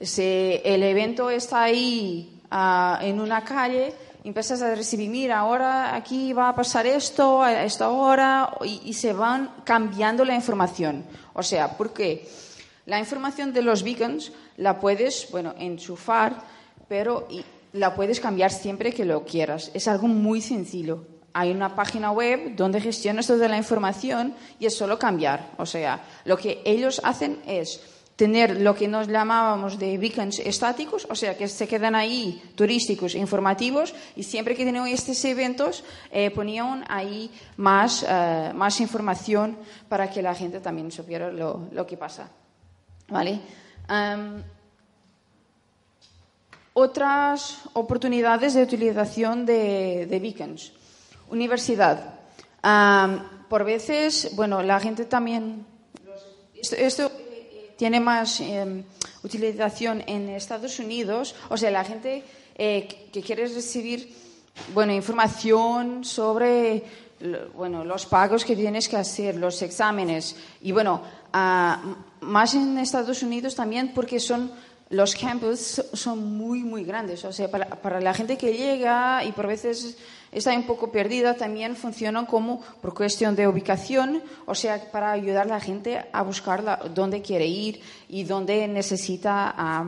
si 0.00 0.60
el 0.64 0.82
evento 0.82 1.28
está 1.28 1.64
ahí 1.64 2.40
ah, 2.50 2.98
en 3.02 3.20
una 3.20 3.44
calle, 3.44 3.92
empiezas 4.24 4.62
a 4.62 4.74
recibir, 4.74 5.10
mira, 5.10 5.38
ahora 5.38 5.94
aquí 5.94 6.32
va 6.32 6.48
a 6.48 6.54
pasar 6.54 6.86
esto, 6.86 7.42
a 7.42 7.64
esta 7.64 7.90
hora, 7.90 8.56
y, 8.64 8.80
y 8.84 8.94
se 8.94 9.12
van 9.12 9.50
cambiando 9.64 10.24
la 10.24 10.34
información. 10.34 11.04
O 11.32 11.42
sea, 11.42 11.76
porque 11.76 12.28
la 12.86 12.98
información 12.98 13.52
de 13.52 13.62
los 13.62 13.82
beacons 13.82 14.32
la 14.56 14.80
puedes, 14.80 15.28
bueno, 15.30 15.54
enchufar, 15.58 16.42
pero 16.88 17.26
la 17.72 17.94
puedes 17.94 18.20
cambiar 18.20 18.50
siempre 18.50 18.92
que 18.92 19.04
lo 19.04 19.24
quieras. 19.24 19.70
Es 19.74 19.88
algo 19.88 20.08
muy 20.08 20.40
sencillo. 20.40 21.06
Hay 21.32 21.50
una 21.50 21.74
página 21.74 22.10
web 22.10 22.54
donde 22.56 22.80
gestionas 22.80 23.26
toda 23.26 23.48
la 23.48 23.56
información 23.56 24.34
y 24.58 24.66
es 24.66 24.76
solo 24.76 24.98
cambiar. 24.98 25.52
O 25.56 25.64
sea, 25.64 26.04
lo 26.24 26.36
que 26.36 26.60
ellos 26.64 27.00
hacen 27.04 27.40
es 27.46 27.80
tener 28.22 28.60
lo 28.60 28.72
que 28.72 28.86
nos 28.86 29.08
llamábamos 29.08 29.80
de 29.80 29.98
beacons 29.98 30.38
estáticos, 30.38 31.08
o 31.10 31.16
sea, 31.16 31.36
que 31.36 31.48
se 31.48 31.66
quedan 31.66 31.96
ahí 31.96 32.40
turísticos, 32.54 33.16
informativos, 33.16 33.92
y 34.14 34.22
siempre 34.22 34.54
que 34.54 34.64
tenían 34.64 34.86
estos 34.86 35.24
eventos 35.24 35.82
eh, 36.12 36.30
ponían 36.30 36.84
ahí 36.86 37.28
más, 37.56 38.06
eh, 38.08 38.52
más 38.54 38.78
información 38.78 39.58
para 39.88 40.08
que 40.08 40.22
la 40.22 40.36
gente 40.36 40.60
también 40.60 40.92
supiera 40.92 41.32
lo, 41.32 41.66
lo 41.72 41.84
que 41.84 41.96
pasa. 41.96 42.30
¿Vale? 43.08 43.40
otras 46.74 47.58
oportunidades 47.74 48.54
de 48.54 48.62
utilización 48.62 49.44
de, 49.44 50.06
beacons. 50.22 50.72
Universidad. 51.28 52.20
por 53.48 53.64
veces, 53.64 54.30
bueno, 54.36 54.62
la 54.62 54.78
gente 54.78 55.06
también. 55.06 55.66
Esto, 56.54 57.10
tiene 57.82 57.98
más 57.98 58.38
em, 58.38 58.84
utilización 59.24 60.04
en 60.06 60.28
Estados 60.28 60.78
Unidos. 60.78 61.34
O 61.48 61.56
sea, 61.56 61.68
la 61.72 61.82
gente 61.82 62.22
eh, 62.54 63.08
que 63.12 63.20
quiere 63.20 63.48
recibir, 63.48 64.08
bueno, 64.72 64.92
información 64.92 66.04
sobre 66.04 66.84
bueno, 67.56 67.84
los 67.84 68.06
pagos 68.06 68.44
que 68.44 68.54
tienes 68.54 68.88
que 68.88 68.96
hacer, 68.96 69.34
los 69.34 69.60
exámenes. 69.62 70.36
Y 70.60 70.70
bueno, 70.70 71.02
más 72.20 72.54
en 72.54 72.78
Estados 72.78 73.20
Unidos 73.24 73.56
también 73.56 73.92
porque 73.92 74.20
son 74.20 74.52
los 74.90 75.16
campus 75.16 75.82
son 75.92 76.36
muy, 76.38 76.62
muy 76.62 76.84
grandes. 76.84 77.24
O 77.24 77.32
sea, 77.32 77.50
para, 77.50 77.66
para, 77.66 78.00
la 78.00 78.14
gente 78.14 78.38
que 78.38 78.56
llega 78.56 79.24
y 79.24 79.32
por 79.32 79.48
veces 79.48 79.96
está 80.32 80.54
un 80.54 80.64
poco 80.64 80.90
perdida, 80.90 81.34
también 81.34 81.76
funcionan 81.76 82.24
como 82.24 82.60
por 82.80 82.94
cuestión 82.94 83.36
de 83.36 83.46
ubicación, 83.46 84.22
o 84.46 84.54
sea, 84.54 84.90
para 84.90 85.12
ayudar 85.12 85.44
a 85.44 85.50
la 85.50 85.60
gente 85.60 86.04
a 86.10 86.22
buscar 86.22 86.90
dónde 86.94 87.20
quiere 87.20 87.46
ir 87.46 87.80
y 88.08 88.24
dónde 88.24 88.66
necesita 88.66 89.54
a, 89.56 89.84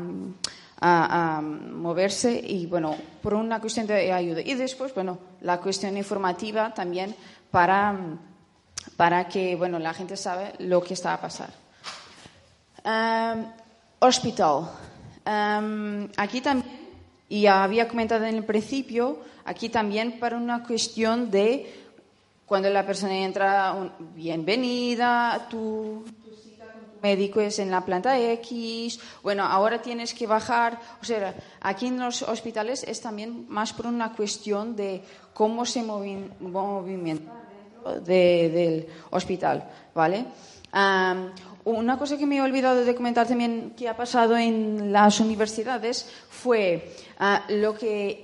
moverse 1.40 2.38
y, 2.44 2.66
bueno, 2.66 2.94
por 3.22 3.32
una 3.32 3.58
cuestión 3.58 3.86
de 3.86 4.12
ayuda. 4.12 4.42
Y 4.42 4.52
después, 4.52 4.92
bueno, 4.94 5.18
la 5.40 5.58
cuestión 5.58 5.96
informativa 5.96 6.74
también 6.74 7.16
para, 7.50 7.96
para 8.94 9.26
que, 9.26 9.56
bueno, 9.56 9.78
la 9.78 9.94
gente 9.94 10.14
sabe 10.18 10.52
lo 10.58 10.82
que 10.82 10.92
está 10.92 11.14
a 11.14 11.20
pasar. 11.22 11.50
hospital. 13.98 14.68
aquí 16.18 16.42
también, 16.42 16.84
y 17.30 17.46
había 17.46 17.88
comentado 17.88 18.26
en 18.26 18.34
el 18.34 18.44
principio, 18.44 19.20
aquí 19.44 19.68
también 19.68 20.18
para 20.18 20.36
una 20.36 20.64
cuestión 20.64 21.30
de 21.30 21.72
cuando 22.46 22.68
la 22.70 22.84
persona 22.84 23.16
entra, 23.16 23.74
bienvenida, 24.14 25.46
tú 25.50 26.04
médico 27.04 27.38
es 27.40 27.58
en 27.58 27.70
la 27.70 27.84
planta 27.84 28.18
X, 28.18 28.98
bueno, 29.22 29.44
ahora 29.44 29.82
tienes 29.82 30.14
que 30.14 30.26
bajar. 30.26 30.80
O 31.02 31.04
sea, 31.04 31.34
aquí 31.60 31.86
en 31.86 32.00
los 32.00 32.22
hospitales 32.22 32.82
es 32.82 33.00
también 33.02 33.44
más 33.48 33.74
por 33.74 33.86
una 33.86 34.12
cuestión 34.12 34.74
de 34.74 35.02
cómo 35.34 35.66
se 35.66 35.82
movimienta 35.82 37.30
del 38.02 38.86
hospital, 39.10 39.68
¿vale? 39.94 40.24
una 41.64 41.96
cosa 41.96 42.18
que 42.18 42.26
me 42.26 42.36
he 42.36 42.42
olvidado 42.42 42.84
de 42.84 42.94
comentar 42.94 43.28
también 43.28 43.74
que 43.76 43.88
ha 43.88 43.96
pasado 43.96 44.36
en 44.36 44.92
las 44.92 45.20
universidades 45.20 46.10
fue 46.28 46.96
ah, 47.18 47.44
lo 47.48 47.74
que 47.74 48.23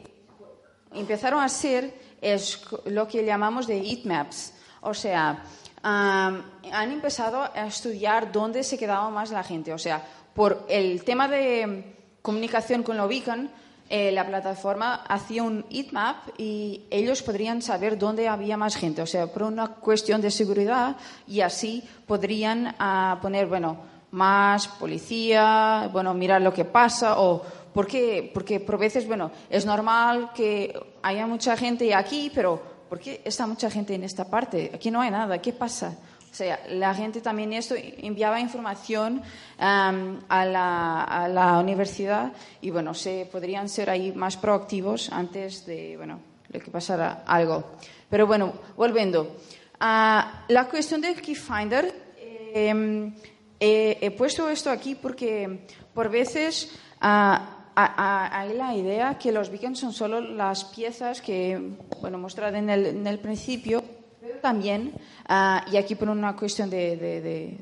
empezaron 0.94 1.40
a 1.40 1.44
hacer 1.44 1.94
es 2.20 2.60
lo 2.86 3.08
que 3.08 3.24
llamamos 3.24 3.66
de 3.66 3.80
heat 3.80 4.04
maps. 4.04 4.54
O 4.82 4.94
sea, 4.94 5.42
han 5.82 6.92
empezado 6.92 7.42
a 7.42 7.66
estudiar 7.66 8.32
dónde 8.32 8.62
se 8.62 8.78
quedaba 8.78 9.08
más 9.10 9.30
la 9.30 9.42
gente. 9.42 9.72
O 9.72 9.78
sea, 9.78 10.04
por 10.34 10.66
el 10.68 11.04
tema 11.04 11.28
de 11.28 11.96
comunicación 12.22 12.82
con 12.82 12.96
lo 12.96 13.08
beacon, 13.08 13.50
eh, 13.88 14.12
la 14.12 14.24
plataforma 14.24 15.02
hacía 15.08 15.42
un 15.42 15.64
heatmap 15.68 16.16
y 16.38 16.82
ellos 16.90 17.22
podrían 17.22 17.60
saber 17.60 17.98
dónde 17.98 18.28
había 18.28 18.56
más 18.56 18.76
gente. 18.76 19.02
O 19.02 19.06
sea, 19.06 19.26
por 19.26 19.42
una 19.42 19.68
cuestión 19.68 20.20
de 20.20 20.30
seguridad 20.30 20.96
y 21.26 21.40
así 21.40 21.82
podrían 22.06 22.74
ah, 22.78 23.18
poner, 23.20 23.46
bueno, 23.46 23.78
más 24.12 24.68
policía, 24.68 25.88
bueno, 25.92 26.14
mirar 26.14 26.40
lo 26.40 26.52
que 26.52 26.64
pasa 26.64 27.20
o 27.20 27.42
porque, 27.72 28.30
porque 28.34 28.60
por 28.60 28.78
veces, 28.78 29.06
bueno, 29.06 29.30
es 29.48 29.64
normal 29.64 30.32
que 30.34 30.78
haya 31.02 31.26
mucha 31.26 31.56
gente 31.56 31.94
aquí, 31.94 32.30
pero 32.34 32.60
¿por 32.88 32.98
qué 32.98 33.20
está 33.24 33.46
mucha 33.46 33.70
gente 33.70 33.94
en 33.94 34.04
esta 34.04 34.24
parte? 34.24 34.70
Aquí 34.74 34.90
no 34.90 35.00
hay 35.00 35.10
nada, 35.10 35.40
¿qué 35.40 35.52
pasa? 35.52 35.96
O 36.30 36.34
sea, 36.34 36.60
la 36.68 36.94
gente 36.94 37.20
también 37.20 37.52
esto 37.52 37.74
enviaba 37.76 38.38
información 38.40 39.20
a, 39.58 39.92
la, 40.28 41.58
universidad 41.60 42.32
y 42.60 42.70
bueno, 42.70 42.94
se 42.94 43.28
podrían 43.30 43.68
ser 43.68 43.90
ahí 43.90 44.12
más 44.12 44.36
proactivos 44.36 45.10
antes 45.12 45.66
de 45.66 45.96
bueno, 45.96 46.20
de 46.48 46.60
que 46.60 46.70
pasara 46.70 47.24
algo. 47.26 47.72
Pero 48.08 48.26
bueno, 48.26 48.52
volviendo. 48.76 49.36
a 49.80 50.44
la 50.48 50.68
cuestión 50.68 51.00
del 51.00 51.20
Keyfinder, 51.20 51.92
em, 52.54 53.12
he 53.58 54.10
puesto 54.16 54.48
esto 54.48 54.70
aquí 54.70 54.94
porque 54.94 55.66
por 55.94 56.10
veces 56.10 56.70
ah, 57.00 57.59
hay 57.74 58.54
la 58.54 58.74
idea 58.74 59.18
que 59.18 59.32
los 59.32 59.50
beacons 59.50 59.78
son 59.78 59.92
solo 59.92 60.20
las 60.20 60.64
piezas 60.64 61.20
que, 61.20 61.76
bueno, 62.00 62.18
mostrad 62.18 62.54
en 62.54 62.70
el, 62.70 62.86
en 62.86 63.06
el 63.06 63.18
principio, 63.18 63.82
pero 64.20 64.38
también, 64.38 64.92
ah, 65.28 65.64
y 65.72 65.76
aquí 65.76 65.94
por 65.94 66.08
una 66.08 66.36
cuestión 66.36 66.68
de, 66.68 66.96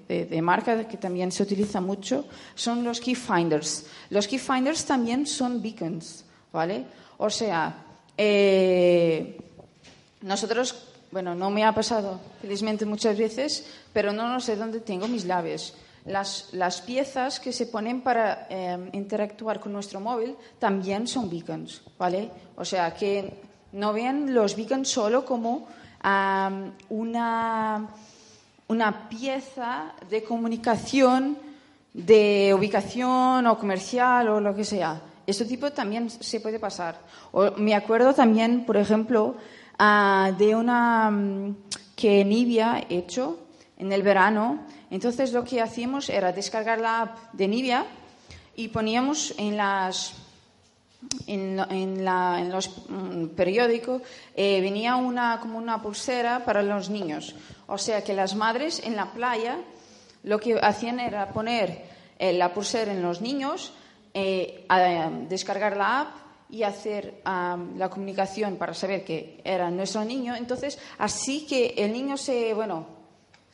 de, 0.08 0.42
marca 0.42 0.88
que 0.88 0.96
también 0.96 1.30
se 1.30 1.42
utiliza 1.42 1.80
mucho, 1.80 2.26
son 2.54 2.84
los 2.84 3.00
key 3.00 3.14
finders. 3.14 3.86
Los 4.10 4.26
key 4.26 4.38
finders 4.38 4.84
también 4.84 5.26
son 5.26 5.62
beacons, 5.62 6.24
¿vale? 6.52 6.84
O 7.18 7.30
sea, 7.30 7.84
eh, 8.16 9.38
nosotros, 10.22 10.88
bueno, 11.10 11.34
no 11.34 11.50
me 11.50 11.64
ha 11.64 11.72
pasado 11.74 12.20
felizmente 12.40 12.84
muchas 12.84 13.16
veces, 13.16 13.66
pero 13.92 14.12
no, 14.12 14.28
no 14.28 14.40
sé 14.40 14.56
dónde 14.56 14.80
tengo 14.80 15.06
mis 15.06 15.24
llaves 15.24 15.74
las, 16.08 16.82
piezas 16.84 17.40
que 17.40 17.52
se 17.52 17.66
ponen 17.66 18.00
para 18.00 18.46
em, 18.50 18.88
interactuar 18.92 19.60
con 19.60 19.72
nuestro 19.72 20.00
móvil 20.00 20.36
también 20.58 21.06
son 21.06 21.30
beacons, 21.30 21.82
¿vale? 21.98 22.30
O 22.56 22.64
sea, 22.64 22.94
que 22.94 23.42
no 23.72 23.92
vean 23.92 24.34
los 24.34 24.56
beacons 24.56 24.88
solo 24.88 25.24
como 25.24 25.68
una, 26.88 27.88
una 28.68 29.08
pieza 29.08 29.92
de 30.08 30.22
comunicación 30.22 31.36
de 31.92 32.54
ubicación 32.56 33.46
o 33.46 33.58
comercial 33.58 34.28
o 34.28 34.40
lo 34.40 34.54
que 34.54 34.64
sea. 34.64 35.00
Este 35.26 35.44
tipo 35.44 35.70
también 35.72 36.08
se 36.08 36.40
puede 36.40 36.58
pasar. 36.58 37.00
me 37.56 37.74
acuerdo 37.74 38.14
también, 38.14 38.64
por 38.64 38.76
ejemplo, 38.76 39.36
ah, 39.78 40.30
de 40.38 40.54
una 40.54 41.10
mm, 41.10 41.56
que 41.96 42.24
Nivia 42.24 42.74
ha 42.74 42.84
hecho 42.88 43.47
en 43.78 43.92
el 43.92 44.02
verano 44.02 44.60
entonces 44.90 45.32
lo 45.32 45.44
que 45.44 45.60
hacíamos 45.60 46.08
era 46.08 46.32
descargar 46.32 46.80
la 46.80 47.02
app 47.02 47.32
de 47.32 47.48
Nivea 47.48 47.86
y 48.56 48.68
poníamos 48.68 49.34
en 49.38 49.56
los 52.50 52.70
mm, 52.88 53.26
periódicos 53.36 54.02
eh, 54.34 54.60
venía 54.60 54.96
una 54.96 55.38
como 55.40 55.58
una 55.58 55.80
pulsera 55.80 56.44
para 56.44 56.62
los 56.62 56.90
niños. 56.90 57.36
O 57.66 57.78
sea 57.78 58.02
que 58.02 58.14
las 58.14 58.34
madres 58.34 58.82
en 58.84 58.96
la 58.96 59.12
playa 59.12 59.58
lo 60.24 60.40
que 60.40 60.58
hacían 60.60 60.98
era 60.98 61.32
poner 61.32 61.84
eh, 62.18 62.32
la 62.32 62.52
pulsera 62.52 62.92
en 62.92 63.02
los 63.02 63.20
niños, 63.20 63.72
eh, 64.12 64.66
descargar 65.28 65.76
la 65.76 66.00
app 66.00 66.08
y 66.50 66.62
hacer 66.62 67.20
la 67.24 67.90
comunicación 67.90 68.56
para 68.56 68.72
saber 68.72 69.04
que 69.04 69.40
era 69.44 69.70
nuestro 69.70 70.02
niño. 70.02 70.34
Entonces, 70.34 70.78
así 70.96 71.46
que 71.46 71.74
el 71.76 71.92
niño 71.92 72.16
se, 72.16 72.54
bueno, 72.54 72.97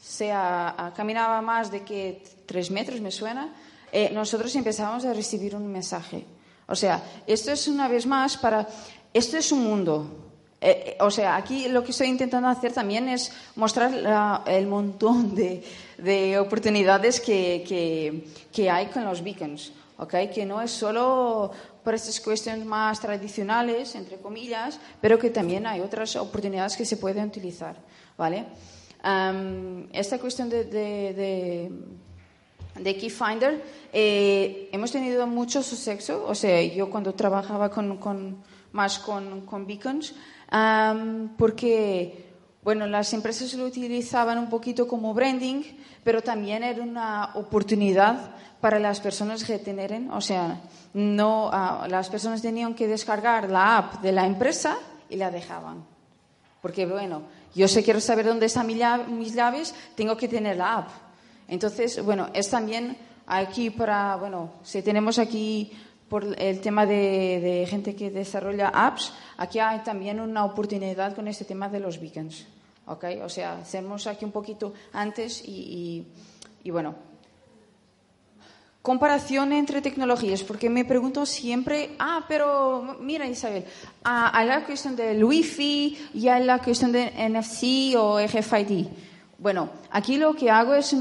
sea, 0.05 0.93
caminaba 0.95 1.41
más 1.41 1.71
de 1.71 1.83
que 1.83 2.23
tres 2.47 2.71
metros, 2.71 3.01
me 3.01 3.11
suena, 3.11 3.49
eh, 3.91 4.11
nosotros 4.13 4.55
empezamos 4.55 5.05
a 5.05 5.13
recibir 5.13 5.57
un 5.57 5.67
mensaje. 5.67 6.27
O 6.67 6.75
sea, 6.75 7.03
esto 7.27 7.53
es 7.53 7.69
una 7.69 7.89
vez 7.89 8.07
más 8.07 8.37
para... 8.37 8.69
Esto 9.13 9.39
es 9.39 9.53
un 9.53 9.65
mundo. 9.65 10.25
Eh, 10.61 10.97
o 11.01 11.11
sea, 11.11 11.37
aquí 11.37 11.69
lo 11.69 11.85
que 11.85 11.93
estoy 11.93 12.09
intentando 12.09 12.49
hacer 12.49 12.73
también 12.73 13.09
es 13.09 13.33
mostrar 13.57 14.43
el 14.47 14.67
montón 14.67 15.35
de, 15.35 16.39
oportunidades 16.39 17.21
que, 17.21 17.65
que, 18.53 18.71
hay 18.71 18.87
con 18.87 19.05
los 19.05 19.23
beacons. 19.23 19.73
¿okay? 19.99 20.29
Que 20.29 20.45
no 20.45 20.61
es 20.61 20.71
solo 20.71 21.51
por 21.83 21.95
estas 21.95 22.21
cuestiones 22.21 22.65
más 22.67 23.01
tradicionales, 23.01 23.95
entre 23.95 24.17
comillas, 24.19 24.79
pero 25.01 25.19
que 25.19 25.31
también 25.31 25.67
hay 25.67 25.81
otras 25.81 26.17
oportunidades 26.17 26.77
que 26.77 26.85
se 26.85 26.97
pueden 26.97 27.27
utilizar. 27.27 27.77
¿vale? 28.17 28.47
Esta 29.93 30.19
cuestión 30.19 30.49
de, 30.49 30.65
de, 30.65 31.71
de 32.81 32.97
Keyfinder, 32.97 33.63
eh, 33.93 34.69
hemos 34.73 34.91
tenido 34.91 35.27
mucho 35.27 35.63
suceso. 35.63 36.25
O 36.27 36.35
sea, 36.35 36.63
yo 36.63 36.91
cuando 36.91 37.15
trabajaba 37.15 37.71
con, 37.71 37.99
con 37.99 38.39
más 38.73 38.99
con, 38.99 39.43
con 39.43 39.67
beacons, 39.67 40.15
porque 41.37 42.25
bueno, 42.65 42.87
las 42.87 43.13
empresas 43.13 43.53
lo 43.55 43.67
utilizaban 43.67 44.39
un 44.39 44.49
poquito 44.49 44.89
como 44.89 45.13
branding, 45.13 45.63
pero 46.03 46.23
también 46.23 46.63
era 46.63 46.83
una 46.83 47.31
oportunidad 47.35 48.31
para 48.61 48.79
las 48.79 49.01
personas 49.01 49.45
que 49.45 49.59
tenían, 49.59 50.11
o 50.11 50.23
sea, 50.23 50.63
no, 50.95 51.51
ah, 51.53 51.87
las 51.91 52.09
personas 52.09 52.41
tenían 52.41 52.75
que 52.75 52.89
descargar 52.89 53.51
la 53.51 53.77
app 53.77 54.01
de 54.01 54.13
la 54.13 54.25
empresa 54.25 54.79
y 55.11 55.17
la 55.17 55.31
dejaban. 55.31 55.85
Porque, 56.63 56.87
bueno, 56.87 57.23
yo 57.55 57.69
sé 57.69 57.83
quiero 57.83 58.01
saber 58.01 58.27
dónde 58.27 58.47
están 58.47 58.67
mis 58.67 59.35
llaves, 59.35 59.75
tengo 59.95 60.17
que 60.17 60.29
tener 60.29 60.57
la 60.57 60.79
app. 60.79 60.89
Entonces, 61.49 62.03
bueno, 62.03 62.29
es 62.33 62.51
también 62.51 62.97
aquí 63.27 63.71
para, 63.71 64.17
bueno, 64.17 64.55
si 64.63 64.83
tenemos 64.83 65.19
aquí 65.19 65.73
por 66.09 66.25
el 66.39 66.61
tema 66.61 66.87
de, 66.87 67.67
gente 67.69 67.95
que 67.95 68.11
desarrolla 68.11 68.69
apps, 68.69 69.13
aquí 69.37 69.59
hay 69.59 69.81
también 69.81 70.21
una 70.21 70.45
oportunidad 70.45 71.15
con 71.15 71.29
este 71.29 71.45
tema 71.45 71.69
de 71.69 71.81
los 71.81 72.01
beacons. 72.01 72.47
¿ok? 72.87 73.05
O 73.23 73.29
sea, 73.29 73.59
hacemos 73.59 74.07
aquí 74.07 74.25
un 74.25 74.33
poquito 74.33 74.75
antes 74.93 75.43
y, 75.47 76.07
y 76.63 76.71
bueno, 76.71 76.95
comparación 78.85 79.55
entre 79.55 79.81
tecnologías, 79.81 80.45
porque 80.45 80.69
me 80.69 80.85
pregunto 80.85 81.25
siempre, 81.25 81.97
ah, 81.99 82.23
pero 82.29 82.99
mira 83.01 83.27
Isabel, 83.27 83.65
ah, 84.05 84.31
hay 84.35 84.47
la 84.47 84.63
cuestión 84.67 84.95
del 84.95 85.25
Wi-Fi 85.25 86.11
y 86.13 86.29
hay 86.29 86.45
la 86.45 86.59
cuestión 86.59 86.93
de 86.93 87.11
NFC 87.17 87.97
o 87.97 88.21
RFID. 88.21 88.87
Bueno, 89.39 89.71
aquí 89.91 90.19
lo 90.19 90.35
que 90.35 90.51
hago 90.51 90.75
es 90.75 90.95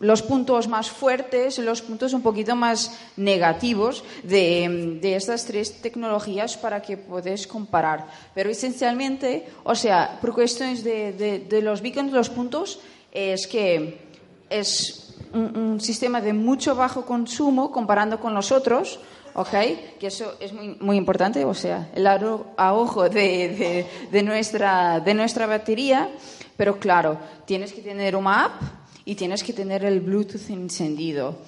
los 0.00 0.22
puntos 0.22 0.66
más 0.66 0.88
fuertes 0.90 1.58
los 1.58 1.82
puntos 1.82 2.14
un 2.14 2.22
poquito 2.22 2.56
más 2.56 2.98
negativos 3.18 4.02
de, 4.22 4.98
estas 5.02 5.44
tres 5.44 5.82
tecnologías 5.82 6.56
para 6.56 6.80
que 6.80 6.96
podáis 6.96 7.46
comparar. 7.46 8.06
Pero 8.34 8.48
esencialmente, 8.48 9.46
o 9.62 9.74
sea, 9.74 10.16
por 10.22 10.32
cuestiones 10.32 10.82
de, 10.82 11.12
de 11.46 11.60
los 11.60 11.82
beacons, 11.82 12.12
los 12.12 12.30
puntos, 12.30 12.80
es 13.12 13.46
que 13.46 14.08
es 14.48 15.07
un, 15.32 15.80
sistema 15.80 16.20
de 16.20 16.32
mucho 16.32 16.74
bajo 16.74 17.04
consumo 17.04 17.70
comparando 17.70 18.18
con 18.20 18.34
los 18.34 18.52
otros, 18.52 18.98
¿ok? 19.34 19.54
Que 19.98 20.08
eso 20.08 20.34
es 20.40 20.52
muy, 20.52 20.76
muy 20.80 20.96
importante, 20.96 21.44
o 21.44 21.54
sea, 21.54 21.90
el 21.94 22.06
ahorro 22.06 23.08
de, 23.08 23.86
de, 24.10 24.22
nuestra, 24.22 25.00
de 25.00 25.14
nuestra 25.14 25.46
batería, 25.46 26.10
pero 26.56 26.78
claro, 26.78 27.18
tienes 27.44 27.72
que 27.72 27.82
tener 27.82 28.16
una 28.16 28.44
app 28.44 28.62
y 29.04 29.14
tienes 29.14 29.42
que 29.42 29.52
tener 29.52 29.84
el 29.84 30.00
Bluetooth 30.00 30.50
encendido. 30.50 31.38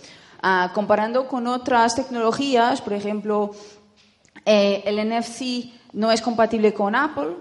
Ah, 0.42 0.70
comparando 0.74 1.26
con 1.28 1.46
otras 1.46 1.94
tecnologías, 1.94 2.80
por 2.80 2.94
ejemplo, 2.94 3.50
eh, 4.46 4.82
el 4.86 4.96
NFC 5.06 5.72
no 5.92 6.10
es 6.10 6.22
compatible 6.22 6.72
con 6.72 6.94
Apple, 6.94 7.36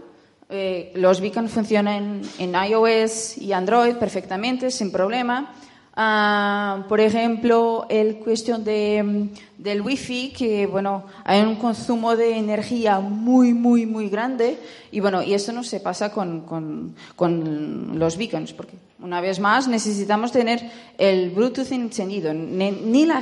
eh, 0.52 0.92
los 0.96 1.22
beacon 1.22 1.48
funcionan 1.48 2.22
en 2.40 2.56
iOS 2.56 3.38
y 3.38 3.54
Android 3.54 3.96
perfectamente, 3.96 4.72
sin 4.72 4.92
problema. 4.92 5.54
Ah, 6.02 6.86
por 6.88 7.02
ejemplo, 7.02 7.86
el 7.90 8.20
cuestión 8.20 8.64
de, 8.64 9.28
del 9.58 9.82
wifi, 9.82 10.32
que 10.32 10.66
bueno, 10.66 11.04
hay 11.26 11.42
un 11.42 11.58
consumo 11.58 12.16
de 12.16 12.38
energía 12.38 13.02
muy, 13.02 13.54
muy, 13.54 13.86
muy 13.86 14.08
grande. 14.08 14.58
Y 14.94 15.02
bueno, 15.02 15.22
y 15.22 15.34
eso 15.34 15.52
no 15.52 15.62
se 15.62 15.82
pasa 15.82 16.10
con, 16.10 16.46
con, 16.46 16.96
con 17.18 18.00
los 18.00 18.16
beacons, 18.16 18.54
porque 18.54 18.78
una 19.00 19.20
vez 19.20 19.42
más 19.42 19.68
necesitamos 19.68 20.32
tener 20.32 20.72
el 20.98 21.32
Bluetooth 21.32 21.70
encendido. 21.74 22.34
Ni, 22.34 23.06
la 23.06 23.22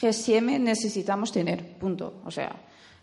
GSM 0.00 0.58
necesitamos 0.58 1.30
tener, 1.30 1.62
punto. 1.74 2.14
O 2.24 2.30
sea, 2.30 2.56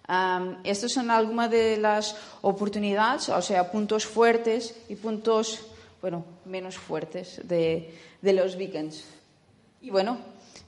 um, 0.09 0.55
estas 0.63 0.91
son 0.91 1.11
algunas 1.11 1.51
de 1.51 1.77
las 1.77 2.17
oportunidades, 2.41 3.29
o 3.29 3.43
sea, 3.43 3.71
puntos 3.71 4.07
fuertes 4.07 4.75
y 4.89 4.95
puntos, 4.95 5.67
bueno, 6.01 6.25
menos 6.45 6.79
fuertes 6.79 7.39
de 7.43 7.93
de 8.23 8.33
los 8.33 8.57
beacons. 8.57 9.05
Y 9.81 9.89
bueno, 9.89 10.17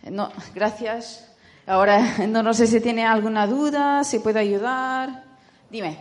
no, 0.04 0.32
gracias. 0.54 1.34
Ahora 1.65 2.18
no, 2.28 2.44
no 2.44 2.54
sé 2.54 2.68
si 2.68 2.82
tiene 2.82 3.06
alguna 3.06 3.48
duda, 3.48 4.04
si 4.04 4.20
puede 4.20 4.39
ayudar. 4.39 5.24
Dime. 5.70 5.98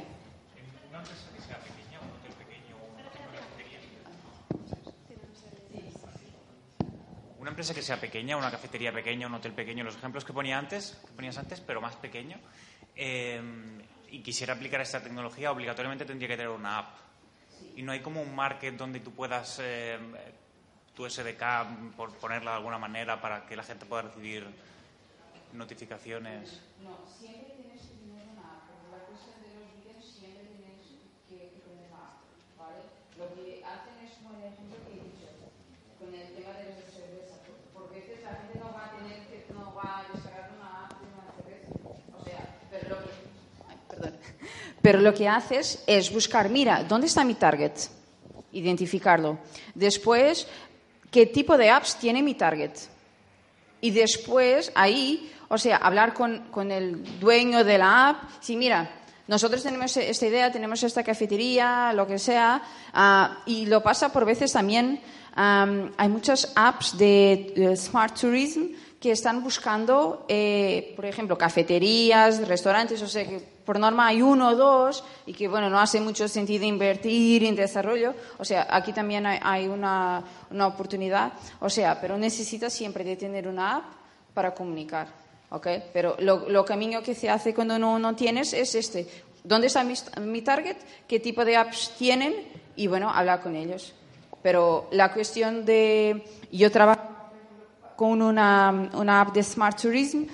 Una 7.39 7.51
empresa 7.51 7.73
que 7.75 7.83
sea 7.83 8.01
pequeña, 8.01 8.37
una 8.37 8.51
cafetería 8.51 8.93
pequeña, 8.93 9.27
un 9.29 9.35
hotel 9.35 9.53
pequeño, 9.53 9.85
los 9.85 9.97
ejemplos 9.97 10.25
que 10.25 10.33
ponía 10.33 10.59
antes, 10.59 10.99
que 11.07 11.13
ponías 11.13 11.39
antes, 11.39 11.61
pero 11.61 11.81
más 11.81 11.95
pequeño, 11.97 12.39
eh, 12.97 13.41
y 14.11 14.23
quisiera 14.23 14.55
aplicar 14.55 14.81
esta 14.81 15.03
tecnología, 15.03 15.53
obligatoriamente 15.53 16.07
tendría 16.07 16.29
que 16.31 16.37
tener 16.37 16.51
una 16.51 16.79
app. 16.79 16.97
Y 17.77 17.83
no 17.83 17.93
hay 17.93 18.01
como 18.01 18.23
un 18.23 18.35
market 18.35 18.75
donde 18.75 19.01
tú 19.01 19.13
puedas 19.13 19.61
eh, 19.63 19.99
tu 20.95 21.09
SDK, 21.09 21.95
por 21.97 22.13
ponerla 22.15 22.53
de 22.53 22.57
alguna 22.59 22.79
manera, 22.79 23.21
para 23.21 23.47
que 23.47 23.57
la 23.57 23.63
gente 23.63 23.85
pueda 23.85 24.03
recibir 24.03 24.47
notificaciones? 25.53 26.61
No, 26.83 26.99
siempre 27.07 27.55
tienes 27.59 27.83
que 27.83 27.99
tener 27.99 28.31
una 28.31 28.63
app. 28.63 28.71
Por 28.71 28.99
la 28.99 29.05
cuestión 29.07 29.35
de 29.43 29.51
los 29.59 29.67
vídeos 29.75 30.03
siempre 30.07 30.47
tienes 30.55 30.87
que, 31.27 31.59
tener 31.59 31.91
una 31.91 32.15
app. 32.15 32.23
¿vale? 32.59 32.87
Lo 33.19 33.27
que 33.35 33.63
hacen 33.67 33.95
es 34.07 34.15
como 34.23 34.39
el 34.39 34.55
ejemplo 34.55 34.79
que 34.87 34.95
he 34.95 35.03
dicho, 35.03 35.31
con 35.99 36.15
el 36.15 36.31
tema 36.31 36.55
de 36.63 36.79
las 36.79 36.87
cervezas. 36.95 37.43
Por 37.75 37.91
veces 37.91 38.23
la 38.23 38.39
gente 38.39 38.55
no 38.63 38.71
va 38.71 38.87
a 38.87 38.91
tener 38.95 39.19
que, 39.27 39.47
no 39.51 39.75
va 39.75 39.99
a 39.99 40.15
descargar 40.15 40.51
una 40.55 40.87
app 40.87 40.95
de 40.95 41.07
una 41.11 41.27
cerveza. 41.35 41.75
O 42.15 42.23
sea, 42.23 42.43
pero 42.71 42.85
lo 42.87 42.97
que, 43.03 43.11
ay, 43.67 43.79
perdón. 43.91 44.15
Pero 44.79 44.99
lo 45.03 45.15
que 45.15 45.27
haces 45.27 45.83
es 45.87 46.13
buscar, 46.13 46.51
mira, 46.51 46.85
¿dónde 46.85 47.07
está 47.07 47.25
mi 47.25 47.35
target? 47.35 47.75
Identificarlo. 48.53 49.39
Después 49.75 50.47
qué 51.15 51.27
tipo 51.27 51.57
de 51.57 51.71
apps 51.71 51.95
tiene 51.95 52.25
mi 52.25 52.35
target. 52.35 52.73
Y 53.81 53.93
después 53.93 54.73
ahí, 54.75 55.33
o 55.49 55.57
sea, 55.57 55.77
hablar 55.77 56.13
con, 56.13 56.49
con 56.51 56.73
el 56.73 57.21
dueño 57.21 57.63
de 57.63 57.79
la 57.79 58.09
app. 58.09 58.23
Sí, 58.41 58.57
mira, 58.57 58.91
nosotros 59.29 59.63
tenemos 59.63 59.97
esta 59.97 60.27
idea, 60.27 60.51
tenemos 60.51 60.83
esta 60.83 61.05
cafetería, 61.05 61.93
lo 61.93 62.05
que 62.09 62.19
sea, 62.19 62.61
uh, 62.93 63.49
y 63.49 63.67
lo 63.67 63.81
pasa 63.81 64.13
por 64.13 64.25
veces 64.25 64.51
también. 64.53 65.01
Hay 65.37 66.09
muchas 66.09 66.53
apps 66.57 66.99
de, 66.99 67.53
de 67.55 67.77
Smart 67.77 68.19
Tourism 68.21 68.75
que 68.99 69.13
están 69.13 69.41
buscando, 69.41 70.27
eh, 70.29 70.95
por 70.97 71.07
ejemplo, 71.07 71.39
cafeterías, 71.39 72.47
restaurantes, 72.49 73.01
o 73.03 73.07
sea, 73.07 73.25
que 73.25 73.54
por 73.65 73.79
norma 73.79 74.09
hay 74.09 74.23
uno 74.23 74.51
o 74.51 74.55
dos 74.55 75.05
y 75.27 75.33
que, 75.33 75.49
bueno, 75.49 75.71
no 75.71 75.81
hace 75.81 76.01
mucho 76.01 76.29
sentido 76.29 76.65
invertir 76.65 77.45
en 77.45 77.57
desarrollo. 77.57 78.15
O 78.39 78.45
sea, 78.45 78.67
aquí 78.71 78.93
también 78.93 79.27
hay, 79.27 79.69
una, 79.69 80.23
una, 80.51 80.67
oportunidad. 80.67 81.33
O 81.61 81.71
sea, 81.71 82.01
pero 82.01 82.19
necesitas 82.19 82.73
siempre 82.73 83.05
de 83.05 83.17
tener 83.17 83.49
una 83.49 83.77
app 83.77 83.85
para 84.35 84.55
comunicar. 84.55 85.09
¿ok? 85.51 85.67
Pero 85.93 86.17
lo, 86.19 86.49
lo 86.49 86.65
camino 86.65 87.03
que 87.03 87.15
se 87.15 87.31
hace 87.31 87.55
cuando 87.55 87.79
no, 87.79 87.99
no 87.99 88.15
tienes 88.15 88.53
es 88.53 88.75
este. 88.75 89.09
¿Dónde 89.43 89.67
está 89.69 89.85
mi, 89.85 89.95
mi 90.21 90.43
target? 90.43 90.77
¿Qué 91.07 91.21
tipo 91.21 91.45
de 91.45 91.57
apps 91.57 91.93
tienen? 91.99 92.35
Y, 92.77 92.87
bueno, 92.87 93.11
hablar 93.11 93.43
con 93.43 93.55
ellos. 93.57 93.95
Pero 94.43 94.89
la 94.91 95.13
cuestión 95.13 95.65
de... 95.65 96.25
Yo 96.51 96.71
trabajo 96.71 97.14
con 97.97 98.23
una, 98.23 98.91
una, 98.95 99.21
app 99.21 99.35
de 99.35 99.43
Smart 99.43 99.81
Tourism 99.81 100.25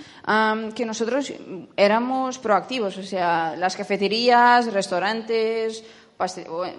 que 0.75 0.87
nosotros 0.87 1.33
éramos 1.77 2.39
proactivos, 2.39 2.97
o 2.99 3.03
sea, 3.03 3.55
las 3.57 3.77
cafeterías, 3.77 4.73
restaurantes, 4.73 5.85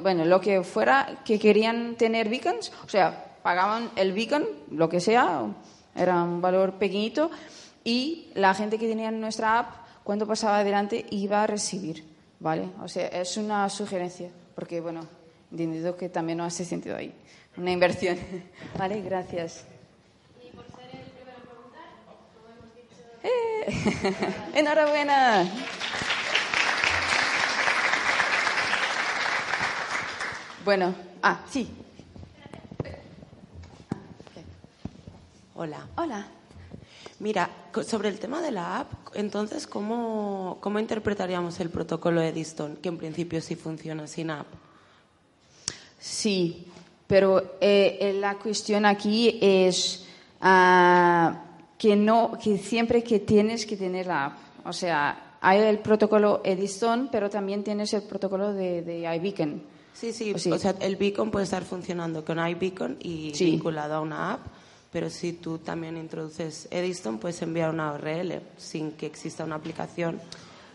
bueno, 0.02 0.26
lo 0.26 0.40
que 0.40 0.64
fuera 0.64 1.22
que 1.26 1.40
querían 1.40 1.96
tener 1.96 2.30
beacons, 2.30 2.72
o 2.86 2.90
sea, 2.90 3.38
pagaban 3.42 3.90
el 3.96 4.14
beacon, 4.14 4.46
lo 4.72 4.88
que 4.88 5.00
sea, 5.00 5.46
era 5.96 6.24
un 6.24 6.42
valor 6.42 6.74
pequeñito, 6.74 7.32
y 7.84 8.30
la 8.36 8.54
gente 8.54 8.78
que 8.78 8.88
tenía 8.88 9.10
nuestra 9.12 9.60
app, 9.60 9.76
cuando 10.04 10.28
pasaba 10.28 10.60
adelante, 10.60 11.06
iba 11.10 11.44
a 11.44 11.48
recibir, 11.48 12.06
¿vale? 12.40 12.70
O 12.84 12.88
sea, 12.88 13.08
es 13.08 13.38
una 13.38 13.68
sugerencia, 13.70 14.30
porque, 14.56 14.80
bueno, 14.80 15.08
entendido 15.52 15.98
que 15.98 16.10
también 16.10 16.38
no 16.38 16.46
hace 16.46 16.64
sentido 16.64 16.96
ahí, 16.96 17.14
una 17.58 17.72
inversión. 17.72 18.18
¿Vale? 18.78 19.02
Gracias. 19.02 19.66
Enhorabuena. 24.54 25.50
Bueno, 30.64 30.94
ah, 31.22 31.42
sí. 31.50 31.68
Hola. 35.56 35.88
Hola. 35.96 36.28
Mira, 37.20 37.50
sobre 37.86 38.10
el 38.10 38.20
tema 38.20 38.42
de 38.42 38.52
la 38.52 38.80
app, 38.80 38.92
entonces, 39.14 39.68
¿cómo, 39.68 40.58
cómo 40.60 40.80
interpretaríamos 40.80 41.60
el 41.60 41.70
protocolo 41.70 42.22
Eddystone, 42.22 42.78
que 42.78 42.90
en 42.90 42.98
principio 42.98 43.42
sí 43.42 43.56
funciona 43.56 44.08
sin 44.08 44.32
app? 44.32 44.48
Sí, 46.00 46.66
pero 47.06 47.58
eh, 47.62 47.98
eh, 48.02 48.14
la 48.20 48.40
cuestión 48.40 48.88
aquí 48.88 49.38
es 49.40 50.08
ah, 50.42 51.44
que 51.82 51.96
no, 51.96 52.34
que 52.42 52.60
siempre 52.60 53.04
que 53.04 53.18
tienes 53.22 53.66
que 53.66 53.76
tener 53.76 54.06
la 54.06 54.26
app. 54.28 54.34
O 54.66 54.72
sea, 54.72 55.38
hay 55.42 55.62
el 55.62 55.80
protocolo 55.80 56.42
Edison, 56.44 57.10
pero 57.12 57.28
también 57.28 57.64
tienes 57.64 57.92
el 57.96 58.04
protocolo 58.04 58.54
de, 58.54 58.84
de 58.84 59.00
iBeacon. 59.16 59.64
Sí, 59.92 60.14
sí, 60.14 60.32
Sí. 60.38 60.52
o 60.52 60.60
sea, 60.60 60.76
el 60.80 60.96
beacon 60.96 61.32
puede 61.32 61.46
estar 61.46 61.64
funcionando 61.64 62.24
con 62.24 62.38
iBeacon 62.38 62.98
y 63.02 63.34
Sí. 63.34 63.46
vinculado 63.46 63.96
a 63.96 64.00
una 64.02 64.34
app, 64.34 64.42
pero 64.92 65.10
si 65.10 65.34
tú 65.34 65.58
también 65.58 65.98
introduces 65.98 66.68
Eddystone, 66.70 67.18
puedes 67.18 67.42
enviar 67.42 67.72
una 67.72 67.94
URL 67.94 68.42
sin 68.58 68.92
que 68.92 69.08
exista 69.08 69.44
una 69.44 69.56
aplicación 69.56 70.22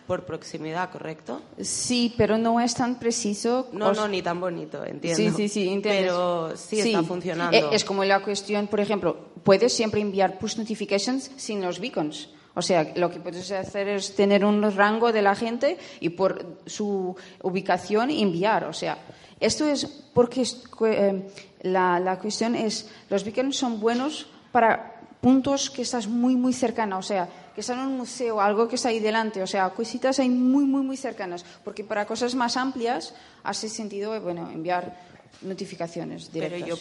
por 0.07 0.25
proximidad, 0.25 0.91
¿correcto? 0.91 1.43
Sí, 1.61 2.15
pero 2.17 2.39
no 2.39 2.61
es 2.61 2.75
tan 2.75 2.99
preciso. 2.99 3.69
No, 3.73 3.93
no, 3.93 4.09
ni 4.09 4.23
tan 4.23 4.41
bonito, 4.41 4.85
entiendo. 4.85 5.17
Sí, 5.17 5.31
sí, 5.31 5.49
sí, 5.49 5.69
entiendes. 5.69 6.03
Pero 6.05 6.57
sí, 6.57 6.81
está 6.81 7.03
funcionando. 7.03 7.57
Eh, 7.57 7.65
Es 7.73 7.85
como 7.85 8.05
la 8.05 8.21
cuestión, 8.23 8.67
por 8.69 8.81
ejemplo, 8.81 9.17
puedes 9.43 9.73
siempre 9.73 10.01
enviar 10.01 10.39
push 10.39 10.57
notifications 10.57 11.31
sin 11.37 11.61
los 11.61 11.81
beacons. 11.81 12.31
O 12.55 12.63
sea, 12.63 12.93
lo 12.97 13.11
que 13.11 13.21
puedes 13.21 13.51
hacer 13.53 13.87
es 13.89 14.15
tener 14.15 14.43
un 14.45 14.63
rango 14.75 15.13
de 15.13 15.21
la 15.21 15.35
gente 15.35 15.77
y 16.01 16.09
por 16.11 16.59
su 16.65 17.15
ubicación 17.43 18.11
enviar. 18.11 18.65
O 18.65 18.73
sea, 18.73 18.97
esto 19.41 19.67
es 19.67 19.85
porque 20.15 20.43
eh, 20.87 21.29
la, 21.63 22.01
la 22.01 22.19
cuestión 22.19 22.55
es, 22.55 22.89
los 23.11 23.25
beacons 23.25 23.57
son 23.57 23.79
buenos 23.79 24.29
para 24.53 24.96
puntos 25.21 25.71
que 25.71 25.83
estás 25.83 26.07
muy, 26.07 26.37
muy 26.37 26.53
cercana. 26.53 26.99
O 26.99 27.03
sea, 27.03 27.29
que 27.55 27.61
están 27.62 27.79
en 27.81 27.87
un 27.87 27.97
museo, 27.99 28.41
algo 28.41 28.69
que 28.69 28.77
está 28.77 28.89
ahí 28.91 29.01
delante. 29.01 29.43
O 29.43 29.47
sea, 29.47 29.71
cositas 29.71 30.19
ahí 30.19 30.29
muy, 30.29 30.64
muy, 30.64 30.83
muy 30.83 30.97
cercanas. 30.97 31.45
Porque 31.64 31.85
para 31.85 32.07
cosas 32.07 32.35
más 32.35 32.57
amplias 32.57 33.14
hace 33.43 33.69
sentido, 33.69 34.21
bueno, 34.21 34.51
enviar 34.51 34.97
notificaciones 35.43 36.31
Pero 36.33 36.45
directas. 36.57 36.69
yo 36.69 36.77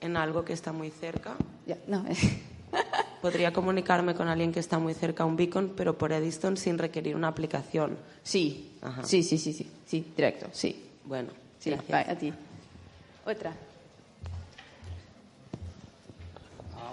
en 0.00 0.16
algo 0.16 0.44
que 0.44 0.52
está 0.52 0.72
muy 0.72 0.90
cerca, 0.90 1.34
Ya, 1.66 1.76
no, 1.88 2.04
podría 3.22 3.52
comunicarme 3.52 4.14
con 4.14 4.28
alguien 4.28 4.52
que 4.52 4.60
está 4.60 4.78
muy 4.78 4.94
cerca 4.94 5.24
a 5.24 5.26
un 5.26 5.36
beacon, 5.36 5.72
pero 5.76 5.98
por 5.98 6.12
Eddystone 6.12 6.56
sin 6.56 6.78
requerir 6.78 7.16
una 7.16 7.28
aplicación. 7.28 7.98
sí, 8.22 8.72
Ajá. 8.80 9.02
sí, 9.04 9.22
sí, 9.24 9.38
sí, 9.38 9.52
sí, 9.52 9.68
sí, 9.86 10.06
directo, 10.16 10.46
sí, 10.52 10.84
Bueno, 11.04 11.30
sí, 11.58 11.70
gracias. 11.70 12.08
a 12.08 12.14
ti. 12.14 12.32
Otra. 13.26 13.52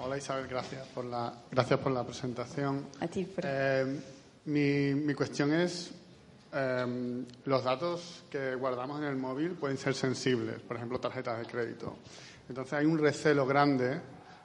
Hola 0.06 0.18
Isabel, 0.18 0.47
gracias 0.47 0.86
por 0.88 1.06
la, 1.06 1.34
gracias 1.51 1.80
por 1.80 1.91
la 1.91 2.03
presentación. 2.03 2.88
A 2.99 3.08
ti, 3.08 3.26
Fran. 3.26 3.51
Eh, 3.53 3.99
mi, 4.45 4.93
mi 4.93 5.14
cuestión 5.16 5.51
es, 5.53 5.91
eh, 6.53 7.24
los 7.45 7.64
datos 7.64 8.24
que 8.30 8.53
guardamos 8.56 8.99
en 8.99 9.06
el 9.08 9.16
móvil 9.16 9.51
pueden 9.53 9.78
ser 9.78 9.95
sensibles, 9.95 10.60
por 10.62 10.78
ejemplo, 10.78 10.99
tarjetas 10.99 11.39
de 11.39 11.45
crédito. 11.45 11.97
Entonces 12.47 12.74
hay 12.74 12.86
un 12.86 12.99
recelo 12.99 13.45
grande 13.47 13.99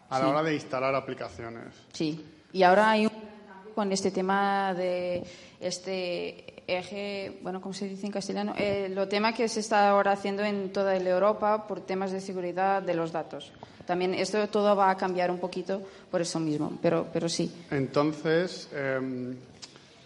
a 0.08 0.18
la 0.18 0.24
Sí. 0.24 0.30
hora 0.30 0.42
de 0.42 0.54
instalar 0.54 0.94
aplicaciones. 0.94 1.74
Sí, 1.92 2.24
y 2.52 2.62
ahora 2.62 2.90
hay 2.92 3.04
un 3.06 3.12
cambio 3.12 3.74
con 3.74 3.92
este 3.92 4.10
tema 4.10 4.72
de 4.74 5.22
este 5.60 6.59
eje, 6.78 7.38
bueno, 7.42 7.60
¿cómo 7.60 7.72
se 7.74 7.88
dice 7.88 8.06
en 8.06 8.12
castellano? 8.12 8.54
Eh, 8.56 8.88
lo 8.94 9.08
tema 9.08 9.32
que 9.34 9.48
se 9.48 9.60
está 9.60 9.90
ahora 9.90 10.12
haciendo 10.12 10.42
en 10.44 10.72
toda 10.72 10.94
la 10.98 11.10
Europa 11.10 11.66
por 11.66 11.80
temas 11.80 12.12
de 12.12 12.20
seguridad 12.20 12.82
de 12.82 12.94
los 12.94 13.12
datos. 13.12 13.52
También 13.86 14.14
esto 14.14 14.46
todo 14.48 14.76
va 14.76 14.90
a 14.90 14.96
cambiar 14.96 15.30
un 15.30 15.38
poquito 15.38 15.82
por 16.10 16.20
eso 16.20 16.38
mismo, 16.38 16.78
pero, 16.80 17.06
pero 17.12 17.28
sí. 17.28 17.52
Entonces, 17.70 18.68
eh, 18.72 19.34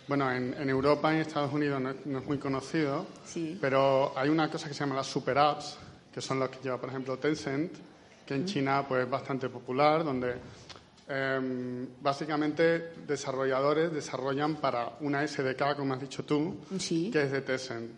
bueno, 0.09 0.31
en, 0.33 0.55
en 0.55 0.69
Europa 0.71 1.13
y 1.13 1.17
en 1.17 1.23
Estados 1.23 1.53
Unidos 1.53 1.81
no 1.81 1.91
es, 1.91 2.07
no 2.07 2.19
es 2.19 2.25
muy 2.27 2.39
conocido, 2.39 3.07
Sí. 3.27 3.59
pero 3.61 4.13
hay 4.17 4.29
una 4.29 4.51
cosa 4.51 4.69
que 4.69 4.75
se 4.75 4.81
llama 4.81 4.95
las 4.97 5.07
super 5.07 5.37
apps, 5.39 5.77
que 6.13 6.21
son 6.21 6.41
las 6.41 6.49
que 6.51 6.59
lleva, 6.63 6.79
por 6.79 6.89
ejemplo, 6.89 7.19
Tencent, 7.19 7.73
que 8.25 8.35
en 8.35 8.47
China 8.47 8.85
pues, 8.89 9.05
es 9.05 9.11
bastante 9.11 9.49
popular, 9.51 10.03
donde 10.05 10.35
eh, 11.09 11.87
básicamente 12.01 12.93
desarrolladores 13.07 13.93
desarrollan 13.93 14.57
para 14.57 14.97
una 15.01 15.27
SDK, 15.27 15.77
como 15.77 15.95
has 15.95 16.01
dicho 16.01 16.25
tú, 16.25 16.57
Sí. 16.79 17.11
que 17.13 17.23
es 17.23 17.33
de 17.33 17.41
Tencent. 17.43 17.91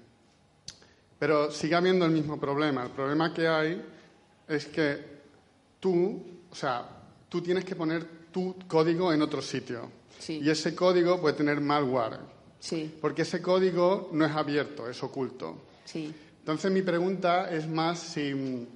Pero 1.18 1.50
sigue 1.50 1.74
habiendo 1.74 2.04
el 2.04 2.10
mismo 2.10 2.38
problema. 2.38 2.84
El 2.84 2.90
problema 2.90 3.32
que 3.32 3.48
hay 3.48 3.82
es 4.48 4.66
que 4.66 4.98
tú, 5.80 6.22
o 6.50 6.54
sea, 6.54 6.86
tú 7.28 7.40
tienes 7.40 7.64
que 7.64 7.74
poner 7.74 8.04
tu 8.30 8.54
código 8.68 9.12
en 9.12 9.22
otro 9.22 9.40
sitio. 9.40 9.90
Sí. 10.18 10.40
Y 10.42 10.50
ese 10.50 10.74
código 10.74 11.20
puede 11.20 11.34
tener 11.36 11.60
malware, 11.60 12.18
Sí, 12.58 12.96
porque 13.00 13.22
ese 13.22 13.40
código 13.40 14.10
no 14.12 14.24
es 14.26 14.32
abierto, 14.32 14.88
es 14.88 15.02
oculto. 15.02 15.62
sí. 15.84 16.14
Entonces 16.40 16.70
mi 16.70 16.82
pregunta 16.82 17.50
es 17.50 17.66
más 17.66 17.98
si, 17.98 18.68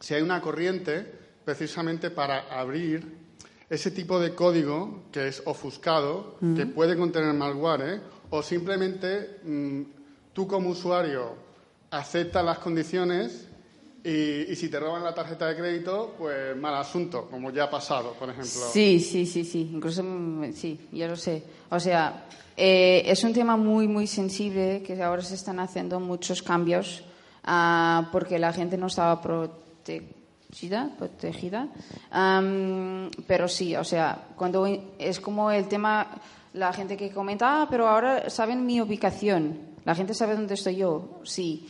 si 0.00 0.12
hay 0.14 0.20
una 0.20 0.38
corriente 0.42 1.02
precisamente 1.46 2.10
para 2.10 2.40
abrir 2.50 3.25
ese 3.68 3.90
tipo 3.90 4.20
de 4.20 4.34
código 4.34 5.04
que 5.10 5.28
es 5.28 5.42
ofuscado, 5.44 6.36
que 6.56 6.66
puede 6.66 6.96
contener 6.96 7.34
malware, 7.34 7.82
¿eh? 7.82 8.00
o 8.30 8.42
simplemente 8.42 9.40
mm, 9.42 9.82
tú 10.32 10.46
como 10.46 10.70
usuario 10.70 11.34
aceptas 11.90 12.44
las 12.44 12.58
condiciones 12.58 13.48
y, 14.04 14.52
y 14.52 14.56
si 14.56 14.68
te 14.68 14.78
roban 14.78 15.02
la 15.02 15.12
tarjeta 15.12 15.48
de 15.48 15.56
crédito, 15.56 16.14
pues 16.16 16.56
mal 16.56 16.76
asunto, 16.76 17.28
como 17.28 17.50
ya 17.50 17.64
ha 17.64 17.70
pasado, 17.70 18.12
por 18.12 18.28
ejemplo. 18.28 18.46
Sí, 18.72 19.00
sí, 19.00 19.26
sí, 19.26 19.44
sí, 19.44 19.70
incluso 19.72 20.02
mm, 20.04 20.52
sí, 20.52 20.88
ya 20.92 21.08
lo 21.08 21.16
sé. 21.16 21.42
O 21.70 21.80
sea, 21.80 22.28
eh, 22.56 23.02
es 23.04 23.24
un 23.24 23.32
tema 23.32 23.56
muy, 23.56 23.88
muy 23.88 24.06
sensible 24.06 24.82
que 24.86 25.02
ahora 25.02 25.22
se 25.22 25.34
están 25.34 25.58
haciendo 25.58 25.98
muchos 25.98 26.42
cambios 26.42 27.02
ah, 27.42 28.08
porque 28.12 28.38
la 28.38 28.52
gente 28.52 28.78
no 28.78 28.86
estaba 28.86 29.20
protegida, 29.20 30.06
protegida. 30.98 31.68
Am, 32.10 33.10
pero 33.26 33.48
sí, 33.48 33.76
o 33.76 33.84
sea, 33.84 34.28
cuando 34.36 34.66
es 34.98 35.20
como 35.20 35.50
el 35.50 35.66
tema, 35.68 36.06
la 36.54 36.72
gente 36.72 36.96
que 36.96 37.10
comenta, 37.10 37.62
ah, 37.62 37.66
pero 37.68 37.88
ahora 37.88 38.30
saben 38.30 38.64
mi 38.64 38.80
ubicación, 38.80 39.58
la 39.84 39.94
gente 39.94 40.14
sabe 40.14 40.34
dónde 40.34 40.54
estoy 40.54 40.76
yo, 40.76 41.20
sí. 41.24 41.68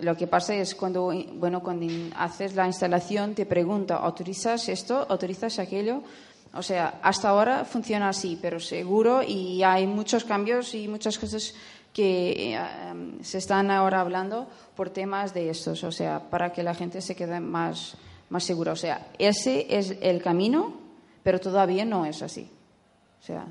Lo 0.00 0.16
que 0.16 0.26
pasa 0.26 0.54
es 0.54 0.74
cuando, 0.74 1.12
bueno, 1.34 1.62
cuando 1.62 1.86
haces 2.16 2.56
la 2.56 2.66
instalación 2.66 3.34
te 3.34 3.46
pregunta, 3.46 3.96
¿autorizas 3.96 4.68
esto? 4.68 5.06
¿Autorizas 5.08 5.58
aquello? 5.58 6.02
O 6.54 6.62
sea, 6.62 6.98
hasta 7.02 7.28
ahora 7.28 7.64
funciona 7.64 8.08
así, 8.08 8.38
pero 8.40 8.58
seguro 8.58 9.22
y 9.22 9.62
hay 9.62 9.86
muchos 9.86 10.24
cambios 10.24 10.74
y 10.74 10.88
muchas 10.88 11.18
cosas 11.18 11.54
que 11.92 12.52
eh, 12.52 12.56
am, 12.56 13.22
se 13.22 13.38
están 13.38 13.70
ahora 13.70 14.00
hablando 14.00 14.46
por 14.76 14.90
temas 14.90 15.34
de 15.34 15.50
estos, 15.50 15.82
o 15.84 15.92
sea, 15.92 16.30
para 16.30 16.52
que 16.52 16.62
la 16.62 16.74
gente 16.74 17.00
se 17.00 17.16
quede 17.16 17.40
más, 17.40 17.96
más 18.30 18.44
segura. 18.44 18.72
O 18.72 18.76
sea, 18.76 19.08
ese 19.18 19.66
es 19.68 19.96
el 20.00 20.22
camino, 20.22 20.80
pero 21.22 21.40
todavía 21.40 21.84
no 21.84 22.06
es 22.06 22.22
así. 22.22 22.50
O 23.20 23.24
sea, 23.24 23.46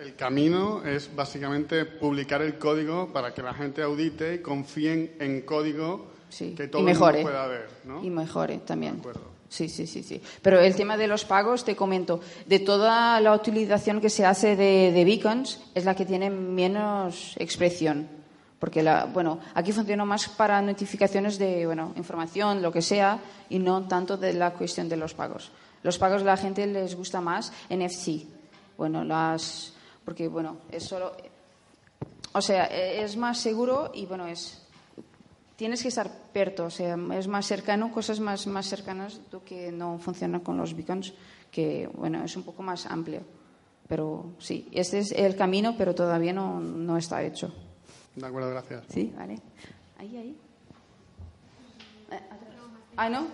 El 0.00 0.14
camino 0.14 0.84
es 0.84 1.14
básicamente 1.14 1.84
publicar 1.84 2.42
el 2.42 2.58
código 2.58 3.12
para 3.12 3.34
que 3.34 3.42
la 3.42 3.52
gente 3.52 3.82
audite 3.82 4.36
y 4.36 4.38
confíen 4.38 5.16
en 5.18 5.42
código 5.42 6.06
sí. 6.28 6.54
que 6.54 6.68
todo 6.68 6.82
y 6.86 6.92
el 6.92 6.98
mundo 6.98 7.22
pueda 7.22 7.46
ver, 7.46 7.68
¿no? 7.84 8.04
Y 8.04 8.10
mejore 8.10 8.58
también. 8.58 8.94
De 8.94 9.00
acuerdo. 9.00 9.37
Sí, 9.48 9.68
sí, 9.68 9.86
sí, 9.86 10.02
sí. 10.02 10.20
Pero 10.42 10.60
el 10.60 10.76
tema 10.76 10.96
de 10.96 11.06
los 11.06 11.24
pagos, 11.24 11.64
te 11.64 11.74
comento, 11.74 12.20
de 12.46 12.58
toda 12.58 13.20
la 13.20 13.32
utilización 13.32 14.00
que 14.00 14.10
se 14.10 14.26
hace 14.26 14.56
de, 14.56 14.92
de 14.92 15.04
beacons, 15.04 15.60
es 15.74 15.84
la 15.84 15.94
que 15.94 16.04
tiene 16.04 16.28
menos 16.30 17.34
expresión. 17.38 18.08
Porque, 18.58 18.82
la, 18.82 19.06
bueno, 19.06 19.38
aquí 19.54 19.72
funciona 19.72 20.04
más 20.04 20.28
para 20.28 20.60
notificaciones 20.60 21.38
de, 21.38 21.64
bueno, 21.64 21.92
información, 21.96 22.60
lo 22.60 22.72
que 22.72 22.82
sea, 22.82 23.20
y 23.48 23.58
no 23.58 23.86
tanto 23.86 24.16
de 24.16 24.34
la 24.34 24.52
cuestión 24.52 24.88
de 24.88 24.96
los 24.96 25.14
pagos. 25.14 25.50
Los 25.82 25.96
pagos 25.96 26.22
a 26.22 26.24
la 26.26 26.36
gente 26.36 26.66
les 26.66 26.96
gusta 26.96 27.20
más 27.20 27.52
NFC. 27.70 28.26
Bueno, 28.76 29.04
las, 29.04 29.72
porque, 30.04 30.28
bueno, 30.28 30.58
es 30.70 30.84
solo, 30.84 31.12
o 32.32 32.42
sea, 32.42 32.66
e- 32.66 33.02
es 33.02 33.16
más 33.16 33.38
seguro 33.38 33.92
y, 33.94 34.06
bueno, 34.06 34.26
es, 34.26 34.60
tienes 35.58 35.82
que 35.82 35.88
estar 35.88 36.08
perto, 36.32 36.66
o 36.66 36.70
sea, 36.70 36.96
es 37.18 37.26
más 37.26 37.44
cercano, 37.44 37.90
cosas 37.90 38.20
más, 38.20 38.46
más 38.46 38.66
cercanas 38.66 39.20
lo 39.32 39.42
que 39.44 39.72
no 39.72 39.98
funciona 39.98 40.38
con 40.38 40.56
los 40.56 40.72
beacons, 40.72 41.12
que 41.50 41.90
bueno, 41.94 42.22
es 42.22 42.36
un 42.36 42.44
poco 42.44 42.62
más 42.62 42.86
amplio. 42.86 43.22
Pero 43.88 44.34
sí, 44.38 44.68
este 44.70 45.00
es 45.00 45.10
el 45.10 45.34
camino, 45.34 45.74
pero 45.76 45.96
todavía 45.96 46.32
no, 46.32 46.60
no 46.60 46.96
está 46.96 47.24
hecho. 47.24 47.52
De 48.14 48.24
acuerdo, 48.24 48.50
gracias. 48.50 48.84
Sí, 48.88 49.12
vale. 49.16 49.40
Ahí, 49.98 50.16
ahí. 50.16 50.36
Ah, 52.96 53.08
¿no? 53.08 53.26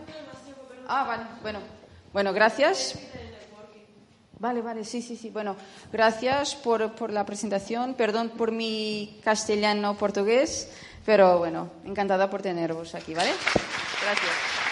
Ah, 0.88 1.04
vale, 1.04 1.24
bueno. 1.42 1.58
Bueno, 2.14 2.32
gracias. 2.32 2.98
Vale, 4.38 4.62
vale, 4.62 4.84
sí, 4.84 5.02
sí, 5.02 5.16
sí. 5.16 5.28
Bueno, 5.28 5.56
gracias 5.92 6.54
por, 6.54 6.94
por 6.94 7.12
la 7.12 7.26
presentación. 7.26 7.94
Perdón 7.94 8.30
por 8.30 8.50
mi 8.50 9.20
castellano 9.22 9.96
portugués, 9.96 10.70
pero 11.04 11.38
bueno, 11.38 11.70
encantada 11.84 12.30
por 12.30 12.42
teneros 12.42 12.94
aquí, 12.94 13.14
¿vale? 13.14 13.30
Gracias. 14.02 14.64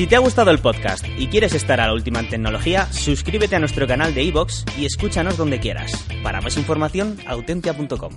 Si 0.00 0.06
te 0.06 0.16
ha 0.16 0.18
gustado 0.18 0.50
el 0.50 0.60
podcast 0.60 1.04
y 1.18 1.26
quieres 1.26 1.52
estar 1.52 1.78
a 1.78 1.86
la 1.86 1.92
última 1.92 2.20
en 2.20 2.30
tecnología, 2.30 2.86
suscríbete 2.90 3.56
a 3.56 3.58
nuestro 3.58 3.86
canal 3.86 4.14
de 4.14 4.22
iVoox 4.22 4.64
y 4.78 4.86
escúchanos 4.86 5.36
donde 5.36 5.60
quieras. 5.60 5.92
Para 6.22 6.40
más 6.40 6.56
información, 6.56 7.18
autentia.com. 7.26 8.12